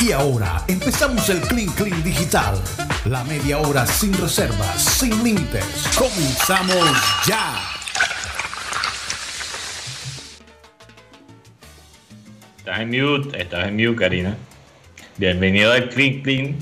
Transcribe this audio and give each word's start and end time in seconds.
Y 0.00 0.12
ahora 0.12 0.62
empezamos 0.68 1.28
el 1.28 1.40
Clean 1.40 1.68
Clean 1.74 2.02
Digital. 2.02 2.56
La 3.06 3.24
media 3.24 3.58
hora 3.58 3.86
sin 3.86 4.12
reservas, 4.12 4.82
sin 4.82 5.22
límites. 5.24 5.64
Comenzamos 5.96 6.90
ya. 7.26 7.60
Estás 12.58 12.80
en 12.80 12.90
mute, 12.90 13.42
estás 13.42 13.68
en 13.68 13.76
mute, 13.76 13.96
Karina. 13.96 14.36
Bienvenido 15.16 15.72
al 15.72 15.88
Clean 15.88 16.22
Clean, 16.22 16.56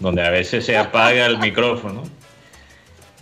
donde 0.00 0.24
a 0.24 0.30
veces 0.30 0.64
se 0.64 0.76
apaga 0.76 1.26
el 1.26 1.38
micrófono. 1.38 2.04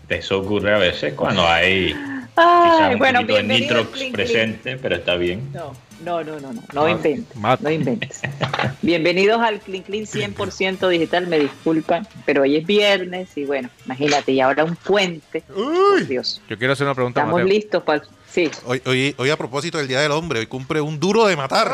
Eso 0.09 0.41
ocurre 0.41 0.75
a 0.75 0.79
veces 0.79 1.15
cuando 1.15 1.47
hay 1.47 1.95
un 2.37 2.99
bueno, 2.99 3.25
bienvenido 3.25 3.77
al 3.79 3.85
nitrox 3.85 4.03
presente, 4.13 4.77
pero 4.77 4.97
está 4.97 5.15
bien. 5.17 5.51
No, 5.53 5.73
no, 6.05 6.25
no, 6.25 6.41
no, 6.41 6.53
no, 6.53 6.63
no 6.73 6.89
inventes, 6.89 7.37
no 7.61 7.71
inventes. 7.71 8.21
Bienvenidos 8.83 9.41
al 9.41 9.61
Clean 9.61 9.83
Clean 9.85 10.05
100% 10.05 10.89
digital, 10.89 11.27
me 11.29 11.39
disculpan, 11.39 12.07
pero 12.27 12.43
hoy 12.43 12.57
es 12.57 12.67
viernes 12.67 13.29
y 13.37 13.45
bueno, 13.45 13.71
imagínate, 13.87 14.33
y 14.33 14.41
ahora 14.41 14.65
un 14.65 14.75
puente. 14.77 15.43
Por 15.43 16.07
Dios, 16.07 16.43
Yo 16.49 16.59
quiero 16.59 16.73
hacer 16.73 16.87
una 16.87 16.95
pregunta 16.95 17.21
estamos 17.21 17.41
Mateo. 17.41 17.55
listos 17.55 17.83
para... 17.85 18.03
Sí, 18.31 18.51
Hoy, 18.67 18.83
hoy, 18.85 19.15
hoy 19.17 19.31
a 19.31 19.37
propósito 19.37 19.79
del 19.79 19.87
Día 19.87 20.01
del 20.01 20.11
Hombre, 20.11 20.41
hoy 20.41 20.47
cumple 20.47 20.81
un 20.81 20.99
duro 20.99 21.27
de 21.27 21.37
matar. 21.37 21.71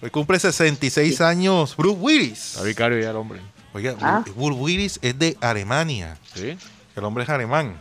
Hoy 0.00 0.08
cumple 0.10 0.38
66 0.38 1.20
años 1.20 1.76
Bruce 1.76 1.98
Willis. 2.00 2.52
Está 2.54 2.62
vicario 2.62 2.98
ya 2.98 3.10
el 3.10 3.16
hombre. 3.16 3.40
Oiga, 3.74 3.94
Ah. 4.00 4.24
Bruce 4.34 4.58
Willis 4.58 4.98
es 5.02 5.18
de 5.18 5.36
Alemania. 5.40 6.16
¿Sí? 6.34 6.56
El 6.96 7.04
hombre 7.04 7.24
es 7.24 7.30
alemán. 7.30 7.74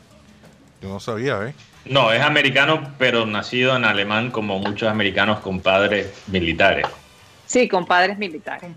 Yo 0.83 0.89
no 0.89 0.99
sabía, 0.99 1.47
¿eh? 1.47 1.53
No, 1.85 2.11
es 2.13 2.21
americano, 2.21 2.91
pero 2.99 3.25
nacido 3.25 3.75
en 3.75 3.85
alemán 3.85 4.29
como 4.31 4.59
muchos 4.59 4.89
americanos 4.89 5.39
con 5.39 5.59
padres 5.61 6.13
militares. 6.27 6.85
sí, 7.45 7.67
compadres 7.67 8.17
militares. 8.17 8.69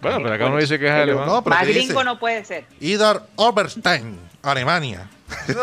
Bueno, 0.00 0.18
pero 0.22 0.34
acá 0.34 0.46
uno 0.46 0.56
dice 0.58 0.78
que 0.78 0.86
es 0.86 0.92
Pero 0.92 1.02
alemán. 1.02 1.26
no, 1.26 1.44
pero 1.44 1.56
Más 1.56 1.66
dice- 1.66 1.78
gringo 1.80 2.04
no 2.04 2.18
puede 2.18 2.44
ser. 2.44 2.64
Idar 2.80 3.22
Oberstein, 3.36 4.18
Alemania. 4.42 5.08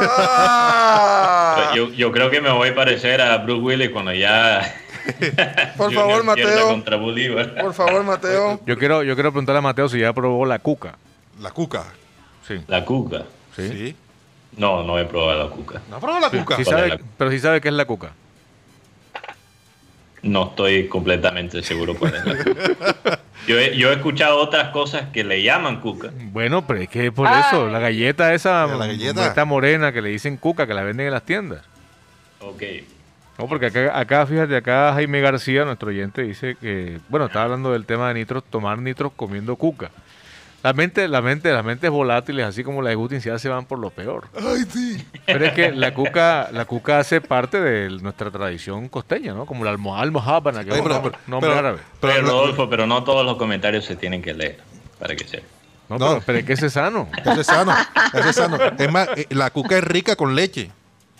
Ah. 0.01 1.71
Yo, 1.75 1.89
yo 1.89 2.11
creo 2.11 2.29
que 2.29 2.41
me 2.41 2.51
voy 2.51 2.69
a 2.69 2.75
parecer 2.75 3.21
a 3.21 3.37
Bruce 3.37 3.61
Willis 3.61 3.89
cuando 3.89 4.13
ya. 4.13 4.75
Por 5.77 5.93
favor, 5.93 6.23
Mateo. 6.25 6.67
Contra 6.69 6.97
Bolívar. 6.97 7.55
Por 7.55 7.73
favor, 7.73 8.03
Mateo. 8.03 8.59
Yo 8.65 8.77
quiero, 8.77 9.03
yo 9.03 9.15
quiero 9.15 9.31
preguntarle 9.31 9.59
a 9.59 9.61
Mateo 9.61 9.89
si 9.89 9.99
ya 9.99 10.13
probó 10.13 10.45
la 10.45 10.59
cuca. 10.59 10.95
La 11.39 11.51
cuca. 11.51 11.85
Sí. 12.47 12.55
La 12.67 12.83
cuca. 12.85 13.23
¿Sí? 13.55 13.69
Sí. 13.69 13.95
No, 14.57 14.83
no 14.83 14.97
he 14.99 15.05
probado 15.05 15.43
la 15.43 15.49
cuca. 15.55 15.81
¿No 15.89 15.99
probó 15.99 16.19
la 16.19 16.29
Sí, 16.29 16.37
cuca? 16.37 16.57
sí 16.57 16.63
¿Cuál 16.63 16.75
sabe- 16.77 16.87
es 16.93 16.99
la- 16.99 17.05
pero 17.17 17.31
sí 17.31 17.39
sabe 17.39 17.61
qué 17.61 17.67
es 17.69 17.73
la 17.73 17.85
cuca. 17.85 18.11
No 20.21 20.47
estoy 20.49 20.87
completamente 20.89 21.63
seguro 21.63 21.95
cuál 21.95 22.15
es 22.15 22.25
la 22.25 22.35
cuca. 22.35 23.19
Yo 23.47 23.57
he, 23.57 23.77
yo 23.77 23.89
he 23.89 23.93
escuchado 23.93 24.37
otras 24.39 24.69
cosas 24.71 25.07
que 25.13 25.23
le 25.23 25.41
llaman 25.41 25.79
cuca. 25.79 26.09
Bueno, 26.31 26.67
pero 26.67 26.81
es 26.81 26.89
que 26.89 27.09
por 27.11 27.27
Ay. 27.27 27.41
eso, 27.47 27.67
la 27.69 27.79
galleta 27.79 28.33
esa, 28.33 28.67
La 28.67 28.85
galleta. 28.87 29.25
esta 29.27 29.45
morena 29.45 29.93
que 29.93 30.01
le 30.01 30.09
dicen 30.09 30.35
cuca, 30.35 30.67
que 30.67 30.73
la 30.73 30.83
venden 30.83 31.07
en 31.07 31.13
las 31.13 31.23
tiendas. 31.23 31.63
Ok. 32.41 32.63
No, 33.37 33.47
porque 33.47 33.67
acá, 33.67 33.97
acá, 33.97 34.25
fíjate, 34.25 34.57
acá 34.57 34.91
Jaime 34.93 35.21
García, 35.21 35.63
nuestro 35.63 35.87
oyente, 35.89 36.23
dice 36.23 36.57
que, 36.59 36.99
bueno, 37.07 37.27
estaba 37.27 37.45
hablando 37.45 37.71
del 37.71 37.85
tema 37.85 38.09
de 38.09 38.15
nitros, 38.15 38.43
tomar 38.43 38.77
nitros 38.79 39.13
comiendo 39.15 39.55
cuca. 39.55 39.89
La 40.61 40.73
mente, 40.73 41.07
la 41.07 41.21
mente, 41.21 41.51
las 41.53 41.63
mentes 41.63 41.89
volátiles, 41.89 42.45
así 42.45 42.63
como 42.65 42.81
la 42.81 42.89
de 42.89 42.95
Gutin, 42.95 43.19
ya 43.21 43.39
se 43.39 43.47
van 43.47 43.65
por 43.65 43.79
lo 43.79 43.91
peor. 43.91 44.27
Ay, 44.35 44.65
sí. 44.69 45.05
Pero 45.25 45.45
es 45.45 45.53
que 45.53 45.71
la 45.71 45.93
cuca, 45.93 46.49
la 46.51 46.65
cuca 46.65 46.99
hace 46.99 47.21
parte 47.21 47.61
de 47.61 47.89
nuestra 48.01 48.29
tradición 48.29 48.89
costeña, 48.89 49.33
¿no? 49.33 49.45
Como 49.45 49.63
la 49.63 49.71
almo- 49.71 49.97
almohábana, 49.97 50.65
que 50.65 50.71
es 50.71 50.81
un 50.81 50.89
nombre, 50.89 51.11
pero- 51.11 51.23
nombre 51.27 51.49
pero- 51.49 51.59
árabe. 51.59 51.79
pero 52.01 52.21
Rodolfo, 52.23 52.69
pero 52.69 52.87
no 52.87 53.03
todos 53.05 53.25
los 53.25 53.37
comentarios 53.37 53.85
se 53.85 53.95
tienen 53.95 54.21
que 54.21 54.33
leer, 54.33 54.59
para 54.99 55.15
que 55.15 55.25
sepa. 55.25 55.45
No, 55.87 55.97
No. 55.97 56.07
Pero, 56.09 56.23
pero 56.25 56.37
es 56.39 56.45
que 56.45 56.53
ese 56.53 56.65
es 56.67 56.73
sano. 56.73 57.07
Ese 57.25 57.41
es 57.41 57.47
sano. 57.47 57.73
Ese 58.13 58.29
es 58.29 58.35
sano. 58.35 58.57
Es 58.77 58.91
más, 58.91 59.07
eh, 59.15 59.27
la 59.29 59.49
cuca 59.51 59.77
es 59.77 59.83
rica 59.83 60.15
con 60.17 60.35
leche. 60.35 60.71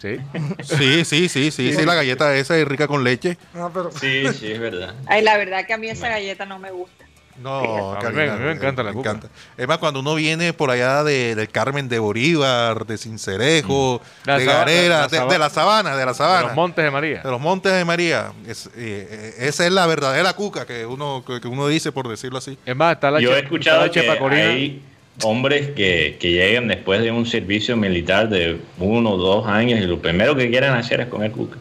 Sí. 0.02 0.18
Sí, 0.64 1.04
sí, 1.06 1.28
sí, 1.30 1.52
sí, 1.52 1.74
sí, 1.74 1.86
la 1.86 1.96
galleta 1.96 2.34
esa 2.36 2.58
es 2.58 2.68
rica 2.68 2.88
con 2.88 3.04
leche. 3.04 3.38
Pero. 3.54 3.90
Sí, 3.92 4.24
sí, 4.34 4.52
es 4.52 4.60
verdad. 4.60 4.94
Ay, 5.08 5.22
la 5.24 5.38
verdad 5.38 5.66
que 5.66 5.74
a 5.74 5.78
mí 5.78 5.90
esa 5.90 6.08
galleta 6.08 6.46
no 6.46 6.58
me 6.60 6.72
gusta. 6.72 7.06
No, 7.42 7.94
A 7.94 7.96
mí 7.96 8.02
Karina, 8.02 8.24
me- 8.26 8.30
a 8.32 8.36
mí 8.36 8.44
me 8.46 8.52
encanta 8.52 8.84
la 8.84 8.90
me 8.90 8.96
cuca. 8.98 9.12
encanta. 9.12 9.30
Es 9.58 9.68
más, 9.68 9.78
cuando 9.78 10.02
uno 10.02 10.16
viene 10.16 10.52
por 10.54 10.70
allá 10.72 11.04
de, 11.04 11.36
del 11.36 11.48
Carmen 11.50 11.88
de 11.88 11.98
Bolívar, 12.00 12.86
de 12.86 12.98
Cincerejo, 12.98 14.02
La 14.26 14.38
de 14.38 14.46
Garera, 14.46 15.08
de, 15.08 15.20
de 15.26 15.40
la 15.40 15.50
sabana, 15.50 15.96
de 15.96 16.06
la 16.06 16.12
De 16.12 16.18
sabana, 16.18 16.48
los 16.48 16.56
montes 16.56 16.84
de 16.84 16.92
María. 16.92 17.22
de 17.22 17.32
los 17.32 17.40
montes 17.40 17.72
de 17.72 17.86
María. 17.86 18.34
Es, 18.48 18.68
eh, 18.68 18.72
eh, 18.76 19.36
esa 19.48 19.66
es 19.66 19.72
la 19.72 19.86
verdadera 19.88 20.34
cuca 20.34 20.66
que 20.66 20.86
uno, 20.86 21.24
que, 21.26 21.40
que 21.40 21.48
uno 21.48 21.68
dice, 21.68 21.92
por 21.92 22.08
decirlo 22.10 22.38
así. 22.40 22.58
Es 22.66 22.76
más, 22.76 22.94
está 22.96 23.10
la 23.12 23.22
Yo 23.22 23.36
he 23.36 23.40
escuchado 23.40 23.82
la 23.86 23.90
que 23.92 24.02
chepa 24.02 24.18
corina. 24.18 24.50
hay 24.50 24.82
hombres 25.24 25.70
que, 25.76 26.18
que 26.20 26.32
llegan 26.32 26.68
después 26.68 27.02
de 27.02 27.12
un 27.12 27.26
servicio 27.26 27.76
militar 27.78 28.28
de 28.30 28.60
uno 28.78 29.12
o 29.12 29.18
dos 29.18 29.48
años 29.48 29.80
y 29.80 29.84
lo 29.84 30.00
primero 30.00 30.36
que 30.36 30.50
quieren 30.50 30.72
hacer 30.74 31.02
es 31.02 31.08
comer 31.08 31.32
cuca. 31.32 31.58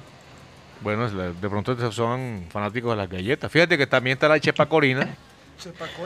Bueno, 0.81 1.09
de 1.11 1.49
pronto 1.49 1.73
esos 1.73 1.95
son 1.95 2.45
fanáticos 2.51 2.93
de 2.93 2.97
las 2.97 3.11
galletas. 3.11 3.51
Fíjate 3.51 3.77
que 3.77 3.87
también 3.89 4.15
está 4.15 4.29
la 4.29 4.39
chepa 4.39 4.67
corina, 4.67 5.09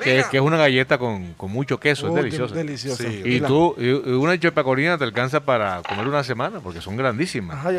que, 0.03 0.25
que 0.31 0.37
es 0.37 0.43
una 0.43 0.57
galleta 0.57 0.99
con, 0.99 1.35
con 1.35 1.51
mucho 1.51 1.79
queso, 1.79 2.07
Oh, 2.07 2.09
es 2.11 2.15
deliciosa. 2.25 2.55
Deliciosa. 2.55 3.03
Sí. 3.05 3.23
Y 3.25 3.41
la- 3.41 3.49
tú, 3.49 3.75
y- 3.79 3.91
una 3.91 4.39
chepa 4.39 4.65
corina 4.65 4.97
te 4.99 5.05
alcanza 5.05 5.41
para 5.45 5.83
comer 5.83 6.07
una 6.09 6.25
semana, 6.25 6.61
porque 6.61 6.81
son 6.81 6.97
grandísimas. 6.97 7.57
Ajá, 7.59 7.71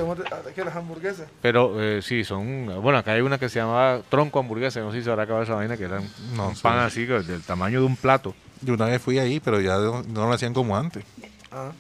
que 0.55 0.63
las 0.65 0.75
hamburguesas. 0.75 1.27
Pero 1.41 1.81
eh, 1.81 2.01
sí, 2.01 2.23
son. 2.23 2.81
Bueno, 2.81 2.97
acá 2.99 3.13
hay 3.13 3.21
una 3.21 3.37
que 3.37 3.49
se 3.49 3.59
llamaba 3.59 4.01
tronco 4.09 4.39
hamburguesa, 4.39 4.79
no 4.79 4.91
sé 4.91 4.99
si 4.99 5.03
se 5.05 5.09
habrá 5.09 5.23
acabado 5.23 5.43
esa 5.43 5.55
vaina, 5.55 5.75
que 5.77 5.83
eran 5.85 6.07
No, 6.35 6.49
un 6.49 6.55
sí. 6.55 6.61
pan 6.61 6.79
así, 6.79 7.05
del 7.05 7.41
tamaño 7.43 7.79
de 7.79 7.85
un 7.85 7.95
plato. 7.95 8.33
Yo 8.61 8.73
una 8.75 8.85
vez 8.85 9.01
fui 9.01 9.19
ahí, 9.19 9.39
pero 9.39 9.59
ya 9.59 9.75
no, 9.77 10.03
no 10.03 10.27
lo 10.27 10.33
hacían 10.33 10.53
como 10.53 10.77
antes. 10.77 11.03
Ah. 11.51 11.71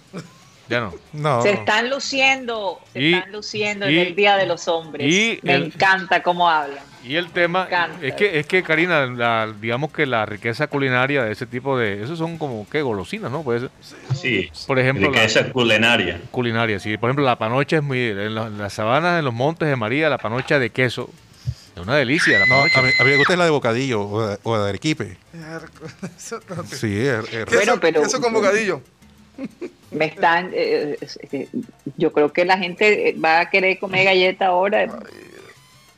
Ya 0.69 0.79
no. 0.81 0.93
No. 1.13 1.41
Se 1.41 1.51
están 1.51 1.89
luciendo, 1.89 2.79
se 2.93 3.01
Y- 3.01 3.13
están 3.13 3.31
luciendo 3.31 3.89
y- 3.89 3.99
en 3.99 4.07
el 4.07 4.15
Día 4.15 4.35
de 4.37 4.45
los 4.45 4.67
Hombres. 4.67 5.07
y 5.13 5.39
me 5.43 5.55
el- 5.55 5.63
encanta 5.65 6.23
cómo 6.23 6.49
hablan. 6.49 6.83
Y 7.03 7.15
el 7.17 7.31
tema 7.31 7.67
es 8.01 8.13
que 8.15 8.39
es 8.39 8.45
que 8.47 8.63
Karina, 8.63 9.05
la- 9.07 9.53
digamos 9.59 9.91
que 9.91 10.05
la 10.05 10.25
riqueza 10.25 10.67
culinaria 10.67 11.23
de 11.23 11.33
ese 11.33 11.45
tipo 11.45 11.77
de, 11.77 12.01
esos 12.03 12.17
son 12.17 12.37
como 12.37 12.67
que 12.69 12.81
golosinas, 12.81 13.29
¿no? 13.31 13.43
Pues 13.43 13.63
Sí, 14.15 14.49
Por 14.67 14.79
ejemplo, 14.79 15.11
la- 15.11 15.17
riqueza 15.17 15.51
culinaria. 15.51 16.21
culinaria, 16.31 16.79
sí. 16.79 16.97
Por 16.97 17.09
ejemplo, 17.09 17.25
la 17.25 17.37
panocha 17.37 17.77
es 17.77 17.83
muy 17.83 17.99
en, 18.09 18.35
la- 18.35 18.47
en 18.47 18.57
las 18.57 18.73
sabanas, 18.73 19.19
en 19.19 19.25
los 19.25 19.33
montes 19.33 19.67
de 19.67 19.75
María, 19.75 20.09
la 20.09 20.17
panocha 20.17 20.59
de 20.59 20.69
queso 20.69 21.09
es 21.75 21.81
una 21.81 21.95
delicia. 21.97 22.39
La 22.39 22.45
No, 22.45 22.55
panocha. 22.55 22.79
a 22.79 22.83
mí, 22.83 22.89
a 22.99 23.03
mí 23.03 23.09
me 23.09 23.17
gusta 23.17 23.35
la 23.35 23.43
de 23.45 23.49
bocadillo 23.51 24.01
o 24.07 24.27
de, 24.27 24.37
o 24.43 24.57
de 24.57 24.69
arequipe. 24.69 25.17
Eso. 26.17 26.39
Sí, 26.71 27.05
es, 27.05 27.19
es- 27.33 27.45
Queso, 27.45 27.55
Bueno, 27.57 27.79
pero- 27.81 28.01
queso 28.03 28.21
con 28.21 28.31
bocadillo. 28.33 28.81
Me 29.91 30.05
están, 30.05 30.51
eh, 30.53 30.97
eh, 31.31 31.47
yo 31.97 32.13
creo 32.13 32.31
que 32.31 32.45
la 32.45 32.57
gente 32.57 33.15
va 33.23 33.41
a 33.41 33.49
querer 33.49 33.77
comer 33.79 34.05
galleta 34.05 34.47
ahora. 34.47 34.87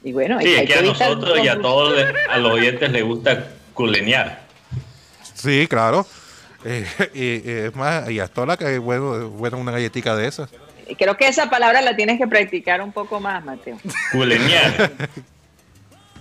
Y 0.05 0.13
bueno, 0.13 0.39
Sí, 0.39 0.47
hay 0.49 0.63
es 0.63 0.67
que 0.67 0.75
a 0.75 0.81
nosotros 0.83 1.39
y 1.43 1.47
a 1.47 1.59
todos 1.59 1.99
a 2.29 2.37
los 2.37 2.51
oyentes 2.53 2.91
les 2.91 3.03
gusta 3.03 3.47
culenear. 3.73 4.43
sí, 5.33 5.65
claro. 5.67 6.05
Eh, 6.63 6.85
y, 7.13 7.49
y 7.49 7.53
es 7.65 7.75
más, 7.75 8.09
y 8.09 8.19
hasta 8.19 8.45
la 8.45 8.55
que 8.55 8.77
bueno, 8.77 9.29
bueno 9.31 9.57
una 9.57 9.71
galletica 9.71 10.15
de 10.15 10.27
esas. 10.27 10.51
Creo 10.97 11.17
que 11.17 11.27
esa 11.27 11.49
palabra 11.49 11.81
la 11.81 11.95
tienes 11.95 12.19
que 12.19 12.27
practicar 12.27 12.81
un 12.81 12.91
poco 12.91 13.19
más, 13.19 13.43
Mateo. 13.43 13.77
Culenear. 14.11 14.91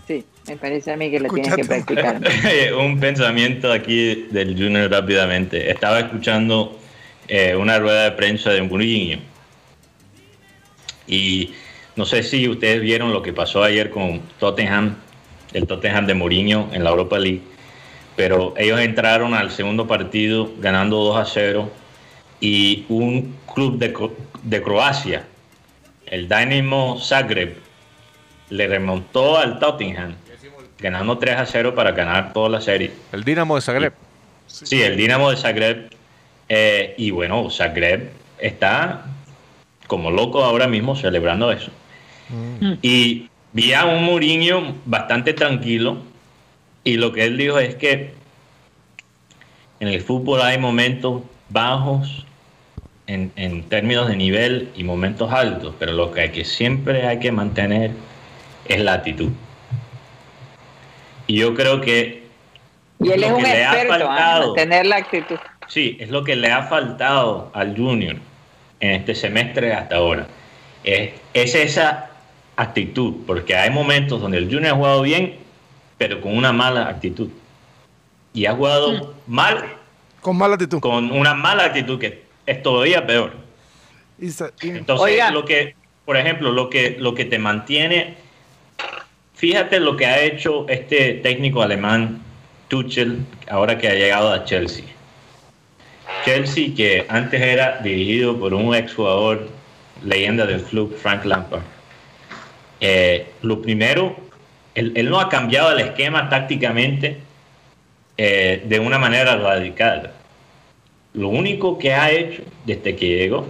Sí, 0.07 0.23
me 0.47 0.59
parece 0.59 0.93
a 0.93 0.99
mí 0.99 1.11
que 1.11 1.19
la 1.19 1.31
tienes 1.31 1.57
que 1.57 1.65
practicar. 1.65 2.21
un 2.79 3.01
pensamiento 3.01 3.73
aquí 3.73 4.27
del 4.31 4.53
Junior 4.55 4.91
rápidamente. 4.91 5.71
Estaba 5.71 6.01
escuchando 6.01 6.79
eh, 7.27 7.57
una 7.57 7.79
rueda 7.79 8.05
de 8.05 8.13
prensa 8.13 8.51
de 8.51 8.61
Mourinho 8.61 9.21
y 11.07 11.55
no 11.97 12.05
sé 12.05 12.23
si 12.23 12.49
ustedes 12.49 12.81
vieron 12.81 13.13
lo 13.13 13.23
que 13.23 13.33
pasó 13.33 13.63
ayer 13.63 13.91
con 13.91 14.21
Tottenham, 14.39 14.97
el 15.53 15.67
Tottenham 15.67 16.07
de 16.07 16.15
Mourinho 16.15 16.69
en 16.73 16.85
la 16.85 16.91
Europa 16.91 17.19
League, 17.19 17.43
pero 18.17 18.55
ellos 18.57 18.81
entraron 18.81 19.35
al 19.35 19.51
segundo 19.51 19.87
partido 19.87 20.51
ganando 20.59 20.99
2 20.99 21.17
a 21.17 21.25
0 21.25 21.71
y 22.41 22.85
un 22.89 23.37
club 23.53 23.79
de, 23.79 23.95
de 24.43 24.63
Croacia, 24.63 25.25
el 26.07 26.29
Dynamo 26.29 26.99
Zagreb, 27.01 27.57
le 28.51 28.69
remontó 28.69 29.39
al 29.39 29.59
Tottenham 29.59 30.15
ganando 30.79 31.17
3 31.17 31.37
a 31.37 31.47
0 31.47 31.75
para 31.75 31.93
ganar 31.93 32.33
toda 32.33 32.49
la 32.49 32.61
serie. 32.61 32.93
El 33.13 33.25
Dinamo 33.25 33.57
de 33.57 33.63
Zagreb. 33.63 33.93
Sí, 34.47 34.83
el 34.83 34.97
Dinamo 34.97 35.31
de 35.31 35.37
Zagreb. 35.37 35.91
eh, 36.49 36.95
y 36.99 37.11
bueno, 37.11 37.49
Zagreb 37.51 38.11
está 38.39 39.07
como 39.87 40.11
loco 40.11 40.45
ahora 40.45 40.67
mismo 40.67 40.95
celebrando 40.95 41.51
eso. 41.51 41.71
Y 42.83 43.29
vi 43.53 43.73
a 43.73 43.85
un 43.85 44.05
Mourinho 44.05 44.75
bastante 44.85 45.33
tranquilo. 45.33 45.99
Y 46.83 46.97
lo 46.97 47.13
que 47.13 47.25
él 47.25 47.37
dijo 47.37 47.59
es 47.59 47.75
que 47.77 48.13
en 49.81 49.89
el 49.89 50.01
fútbol 50.01 50.43
hay 50.43 50.59
momentos 50.59 51.23
bajos 51.49 52.27
en, 53.07 53.33
en 53.37 53.63
términos 53.65 54.09
de 54.09 54.17
nivel 54.17 54.71
y 54.77 54.85
momentos 54.85 55.33
altos, 55.33 55.75
pero 55.79 55.93
lo 55.93 56.11
que, 56.13 56.23
hay 56.23 56.31
que 56.31 56.45
siempre 56.45 57.07
hay 57.07 57.19
que 57.19 57.33
mantener 57.33 57.93
es 58.67 58.81
la 58.81 58.95
actitud. 58.95 59.31
Y 61.27 61.37
yo 61.37 61.55
creo 61.55 61.81
que 61.81 62.25
Y 63.01 63.11
él 63.11 63.25
es 63.25 63.31
lo 63.31 63.37
un 63.37 63.43
que 63.43 63.51
le 63.51 63.65
ha 63.65 63.83
experto 63.83 64.09
¿ah? 64.11 64.37
en 64.37 64.47
mantener 64.47 64.87
la 64.87 64.97
actitud. 64.97 65.37
Sí, 65.69 65.97
es 66.01 66.11
lo 66.11 66.25
que 66.25 66.37
le 66.37 66.51
ha 66.51 66.65
faltado 66.65 67.51
al 67.55 67.77
Junior 67.77 68.17
en 68.81 68.91
este 68.91 69.15
semestre 69.15 69.73
hasta 69.73 69.97
ahora. 69.97 70.27
Es, 70.83 71.13
es 71.33 71.55
esa 71.55 72.11
actitud, 72.57 73.15
porque 73.27 73.57
hay 73.57 73.71
momentos 73.71 74.21
donde 74.21 74.39
el 74.39 74.45
Junior 74.45 74.73
ha 74.73 74.77
jugado 74.77 75.03
bien, 75.03 75.35
pero 75.99 76.21
con 76.21 76.37
una 76.37 76.53
mala 76.53 76.89
actitud. 76.89 77.29
Y 78.33 78.47
ha 78.47 78.55
jugado 78.55 79.15
mal 79.27 79.65
Con 80.21 80.37
mala 80.37 80.55
actitud. 80.55 80.81
con 80.81 81.11
una 81.13 81.35
mala 81.35 81.65
actitud 81.67 81.99
que 81.99 82.25
es 82.47 82.63
todavía 82.63 83.07
peor. 83.07 83.33
Entonces, 84.19 85.05
Oiga. 85.05 85.31
lo 85.31 85.45
que, 85.45 85.75
por 86.05 86.17
ejemplo, 86.17 86.51
lo 86.53 86.71
que, 86.71 86.97
lo 86.99 87.15
que 87.15 87.25
te 87.25 87.39
mantiene, 87.39 88.15
fíjate 89.35 89.81
lo 89.81 89.97
que 89.97 90.07
ha 90.07 90.21
hecho 90.23 90.67
este 90.69 91.15
técnico 91.15 91.63
alemán, 91.63 92.23
Tuchel, 92.69 93.25
ahora 93.51 93.79
que 93.79 93.89
ha 93.89 93.95
llegado 93.95 94.33
a 94.33 94.45
Chelsea. 94.45 94.85
Chelsea, 96.25 96.75
que 96.75 97.07
antes 97.09 97.41
era 97.41 97.79
dirigido 97.83 98.39
por 98.39 98.55
un 98.55 98.75
exjugador, 98.75 99.49
leyenda 100.03 100.47
del 100.47 100.63
club, 100.63 100.97
Frank 100.97 101.25
Lampard. 101.25 101.63
Eh, 102.87 103.29
lo 103.41 103.63
primero, 103.63 104.15
él, 104.75 105.09
no 105.09 105.19
ha 105.19 105.31
cambiado 105.31 105.73
el 105.73 105.81
esquema 105.81 106.29
tácticamente 106.29 107.17
eh, 108.19 108.63
de 108.67 108.79
una 108.79 108.99
manera 108.99 109.37
radical. 109.37 110.13
Lo 111.15 111.31
único 111.31 111.79
que 111.79 111.95
ha 111.95 112.11
hecho 112.11 112.43
desde 112.67 112.95
que 112.95 113.09
llegó 113.09 113.49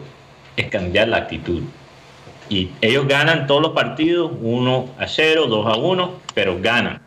es 0.56 0.68
cambiar 0.68 1.08
la 1.08 1.16
actitud. 1.16 1.62
Y 2.48 2.70
ellos 2.80 3.08
ganan 3.08 3.48
todos 3.48 3.60
los 3.60 3.72
partidos 3.72 4.30
1 4.40 4.94
a 5.00 5.08
0, 5.08 5.46
2 5.48 5.66
a 5.66 5.76
1, 5.78 6.20
pero 6.32 6.60
ganan. 6.60 7.00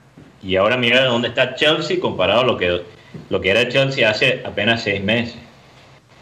Y 0.43 0.57
ahora 0.57 0.75
mira 0.75 1.05
dónde 1.05 1.29
está 1.29 1.55
Chelsea 1.55 1.97
comparado 1.97 2.41
a 2.41 2.43
lo 2.43 2.57
que, 2.57 2.81
lo 3.29 3.39
que 3.39 3.51
era 3.51 3.69
Chelsea 3.69 4.09
hace 4.09 4.41
apenas 4.45 4.83
seis 4.83 5.01
meses. 5.01 5.37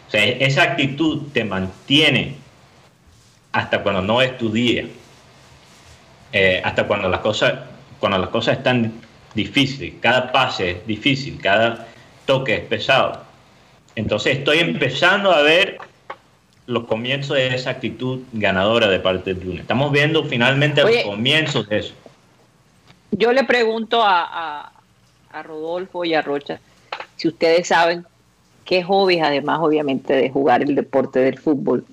O 0.06 0.10
sea, 0.12 0.24
esa 0.24 0.62
actitud 0.62 1.32
te 1.32 1.42
mantiene 1.42 2.36
hasta 3.50 3.82
cuando 3.82 4.02
no 4.02 4.22
es 4.22 4.38
tu 4.38 4.52
día. 4.52 4.86
Eh, 6.32 6.60
hasta 6.64 6.86
cuando 6.86 7.08
las 7.08 7.20
cosas 7.20 7.54
cuando 8.00 8.18
las 8.18 8.28
cosas 8.28 8.58
están 8.58 8.92
difíciles, 9.34 9.94
cada 10.00 10.30
pase 10.32 10.70
es 10.72 10.86
difícil, 10.86 11.40
cada 11.40 11.86
toque 12.26 12.54
es 12.56 12.60
pesado. 12.64 13.22
Entonces 13.94 14.38
estoy 14.38 14.58
empezando 14.58 15.30
a 15.32 15.40
ver 15.42 15.78
los 16.66 16.84
comienzos 16.84 17.36
de 17.36 17.54
esa 17.54 17.70
actitud 17.70 18.20
ganadora 18.32 18.88
de 18.88 18.98
parte 19.00 19.32
del 19.32 19.42
Junior. 19.42 19.60
Estamos 19.60 19.92
viendo 19.92 20.24
finalmente 20.24 20.82
Oye. 20.82 20.96
los 20.96 21.04
comienzos 21.04 21.68
de 21.68 21.78
eso. 21.78 21.94
Yo 23.12 23.32
le 23.32 23.44
pregunto 23.44 24.02
a, 24.02 24.24
a- 24.24 24.72
a 25.32 25.42
Rodolfo 25.42 26.04
y 26.04 26.14
a 26.14 26.22
Rocha 26.22 26.60
si 27.16 27.28
ustedes 27.28 27.68
saben 27.68 28.04
qué 28.66 28.82
hobbies, 28.82 29.22
además 29.22 29.60
obviamente 29.62 30.14
de 30.14 30.28
jugar 30.30 30.62
el 30.62 30.74
deporte 30.74 31.18
del 31.20 31.38
fútbol, 31.38 31.84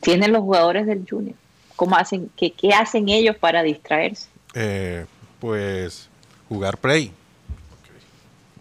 tienen 0.00 0.32
los 0.32 0.40
jugadores 0.42 0.86
del 0.86 1.04
Junior. 1.08 1.36
¿Cómo 1.76 1.96
hacen, 1.96 2.30
qué, 2.36 2.50
qué 2.52 2.70
hacen 2.74 3.08
ellos 3.08 3.36
para 3.36 3.62
distraerse? 3.62 4.28
Eh, 4.54 5.06
pues 5.40 6.08
jugar 6.48 6.76
Play. 6.78 7.12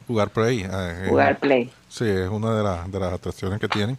Jugar 0.08 0.30
Play. 0.30 0.66
eh, 0.70 1.06
Jugar 1.10 1.40
play. 1.40 1.70
Sí, 1.90 2.06
es 2.06 2.30
una 2.30 2.56
de, 2.56 2.64
las 2.64 2.92
de 2.92 3.00
las 3.00 3.14
atracciones 3.14 3.60
que 3.60 3.68
tienen. 3.68 3.98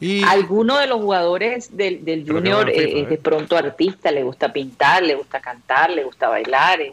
Y 0.00 0.22
¿Alguno 0.24 0.78
de 0.78 0.86
los 0.88 1.00
jugadores 1.00 1.76
del, 1.76 2.04
del 2.04 2.26
Junior 2.28 2.66
FIFA, 2.68 2.80
eh, 2.80 3.00
es 3.02 3.08
de 3.08 3.14
¿eh? 3.14 3.20
pronto 3.22 3.56
artista? 3.56 4.10
¿Le 4.10 4.22
gusta 4.24 4.52
pintar? 4.52 5.02
¿Le 5.02 5.14
gusta 5.14 5.40
cantar? 5.40 5.90
¿Le 5.90 6.02
gusta 6.04 6.28
bailar? 6.28 6.80
eh? 6.80 6.92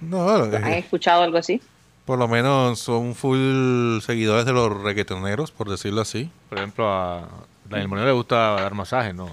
no, 0.00 0.28
¿Han 0.30 0.66
escuchado 0.72 1.22
algo 1.22 1.38
así? 1.38 1.60
por 2.04 2.18
lo 2.18 2.28
menos 2.28 2.78
son 2.80 3.14
full 3.14 3.98
seguidores 4.02 4.44
de 4.44 4.52
los 4.52 4.70
reggaetoneros, 4.82 5.50
por 5.50 5.70
decirlo 5.70 6.02
así. 6.02 6.30
Por 6.50 6.58
ejemplo, 6.58 6.86
a 6.92 7.26
Daniel 7.68 7.88
Moreno 7.88 8.06
le 8.08 8.12
gusta 8.12 8.36
dar 8.36 8.74
masajes, 8.74 9.14
¿no? 9.14 9.30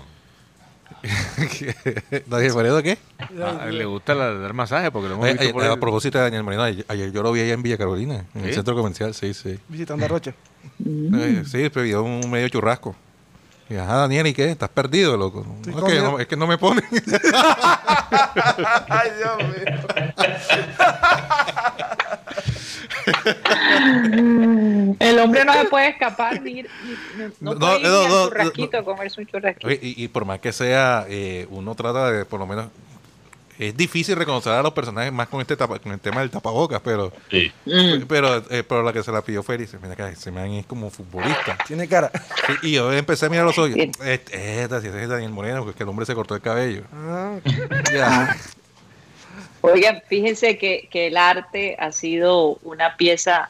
¿Daniel 2.27 2.53
Moreno 2.53 2.81
qué? 2.83 2.97
A 3.43 3.67
él 3.67 3.77
le 3.77 3.85
gusta 3.85 4.13
la- 4.15 4.33
dar 4.33 4.53
masajes 4.53 4.91
porque 4.91 5.07
lo 5.09 5.15
hemos 5.15 5.27
visto 5.27 5.51
por 5.53 5.63
a 5.63 5.73
el- 5.73 5.79
propósito 5.79 6.17
de 6.17 6.25
Daniel 6.25 6.43
Moreno, 6.43 6.63
ayer, 6.63 6.85
ayer 6.87 7.11
yo 7.11 7.23
lo 7.23 7.31
vi 7.31 7.41
allá 7.41 7.53
en 7.53 7.63
Villa 7.63 7.77
Carolina, 7.77 8.25
en 8.35 8.45
el 8.45 8.53
centro 8.53 8.75
comercial, 8.75 9.13
sí, 9.13 9.33
sí. 9.33 9.57
visitando 9.67 10.05
a 10.05 10.07
Rocha. 10.07 10.33
Eh, 10.85 11.43
sí, 11.47 11.69
pidió 11.69 12.03
un 12.03 12.29
medio 12.29 12.47
churrasco. 12.49 12.95
Y 13.71 13.77
ajá, 13.77 13.95
Daniel, 13.99 14.27
¿y 14.27 14.33
qué? 14.33 14.51
¿Estás 14.51 14.67
perdido, 14.67 15.15
loco? 15.15 15.45
No, 15.65 15.87
es, 15.87 15.93
que 15.93 16.01
no, 16.01 16.19
es 16.19 16.27
que 16.27 16.35
no 16.35 16.45
me 16.45 16.57
ponen. 16.57 16.83
Ay, 18.89 19.09
Dios 19.17 19.37
mío. 19.37 19.77
El 24.99 25.19
hombre 25.19 25.45
no 25.45 25.53
se 25.53 25.65
puede 25.65 25.87
escapar 25.89 26.41
ni 26.41 26.59
ir, 26.59 26.69
ni- 27.17 27.23
no, 27.39 27.57
puede 27.57 27.79
ir 27.79 27.83
no, 27.87 27.89
ni 27.89 27.89
no, 27.89 28.01
al 28.03 28.09
no, 28.09 28.25
churrasquito 28.27 28.77
a 28.77 28.83
comerse 28.83 29.21
un 29.21 29.27
churrasquito. 29.27 29.71
Y, 29.71 29.95
y 29.97 30.07
por 30.09 30.25
más 30.25 30.39
que 30.41 30.51
sea, 30.51 31.05
eh, 31.07 31.47
uno 31.49 31.73
trata 31.73 32.11
de, 32.11 32.25
por 32.25 32.41
lo 32.41 32.47
menos, 32.47 32.67
es 33.59 33.75
difícil 33.77 34.15
reconocer 34.15 34.53
a 34.53 34.61
los 34.63 34.73
personajes 34.73 35.11
más 35.11 35.27
con 35.27 35.41
este 35.41 35.55
tapa- 35.57 35.79
con 35.79 35.91
el 35.91 35.99
tema 35.99 36.21
del 36.21 36.29
tapabocas, 36.29 36.81
pero 36.83 37.11
Sí. 37.29 37.51
Mm. 37.65 38.03
pero, 38.07 38.37
eh, 38.49 38.63
pero 38.67 38.83
la 38.83 38.91
que 38.93 39.03
se 39.03 39.11
la 39.11 39.21
pidió 39.21 39.43
fue, 39.43 39.57
dice, 39.57 39.77
mira 39.81 39.95
que 39.95 40.09
ese 40.09 40.31
man 40.31 40.49
es 40.51 40.65
como 40.65 40.89
futbolista. 40.89 41.57
Tiene 41.67 41.87
cara. 41.87 42.11
Sí, 42.47 42.53
y 42.69 42.71
yo 42.73 42.91
empecé 42.91 43.25
a 43.25 43.29
mirar 43.29 43.45
los 43.45 43.57
ojos. 43.57 43.71
Este, 43.75 44.61
esta, 44.63 44.81
si 44.81 44.87
ese 44.87 45.03
es 45.03 45.09
Daniel 45.09 45.31
Moreno, 45.31 45.57
porque 45.59 45.71
es 45.71 45.75
que 45.77 45.83
el 45.83 45.89
hombre 45.89 46.05
se 46.05 46.15
cortó 46.15 46.35
el 46.35 46.41
cabello. 46.41 46.83
Ah, 46.93 47.37
Ya. 47.93 48.35
Oigan, 49.63 50.01
fíjense 50.07 50.57
que, 50.57 50.87
que 50.91 51.07
el 51.07 51.17
arte 51.17 51.75
ha 51.79 51.91
sido 51.91 52.55
una 52.63 52.97
pieza 52.97 53.49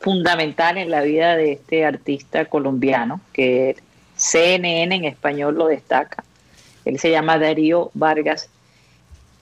fundamental 0.00 0.78
en 0.78 0.90
la 0.90 1.02
vida 1.02 1.36
de 1.36 1.52
este 1.52 1.84
artista 1.84 2.44
colombiano, 2.46 3.20
que 3.32 3.76
CNN 4.16 4.94
en 4.94 5.04
español 5.04 5.56
lo 5.56 5.66
destaca. 5.66 6.22
Él 6.84 6.98
se 6.98 7.10
llama 7.10 7.38
Darío 7.38 7.90
Vargas 7.94 8.48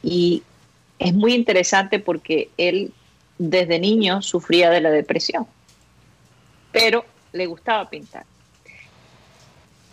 y 0.02 0.42
es 0.98 1.14
muy 1.14 1.34
interesante 1.34 1.98
porque 1.98 2.50
él 2.56 2.92
desde 3.38 3.78
niño 3.78 4.20
sufría 4.22 4.70
de 4.70 4.80
la 4.80 4.90
depresión, 4.90 5.46
pero 6.72 7.04
le 7.32 7.46
gustaba 7.46 7.88
pintar. 7.88 8.24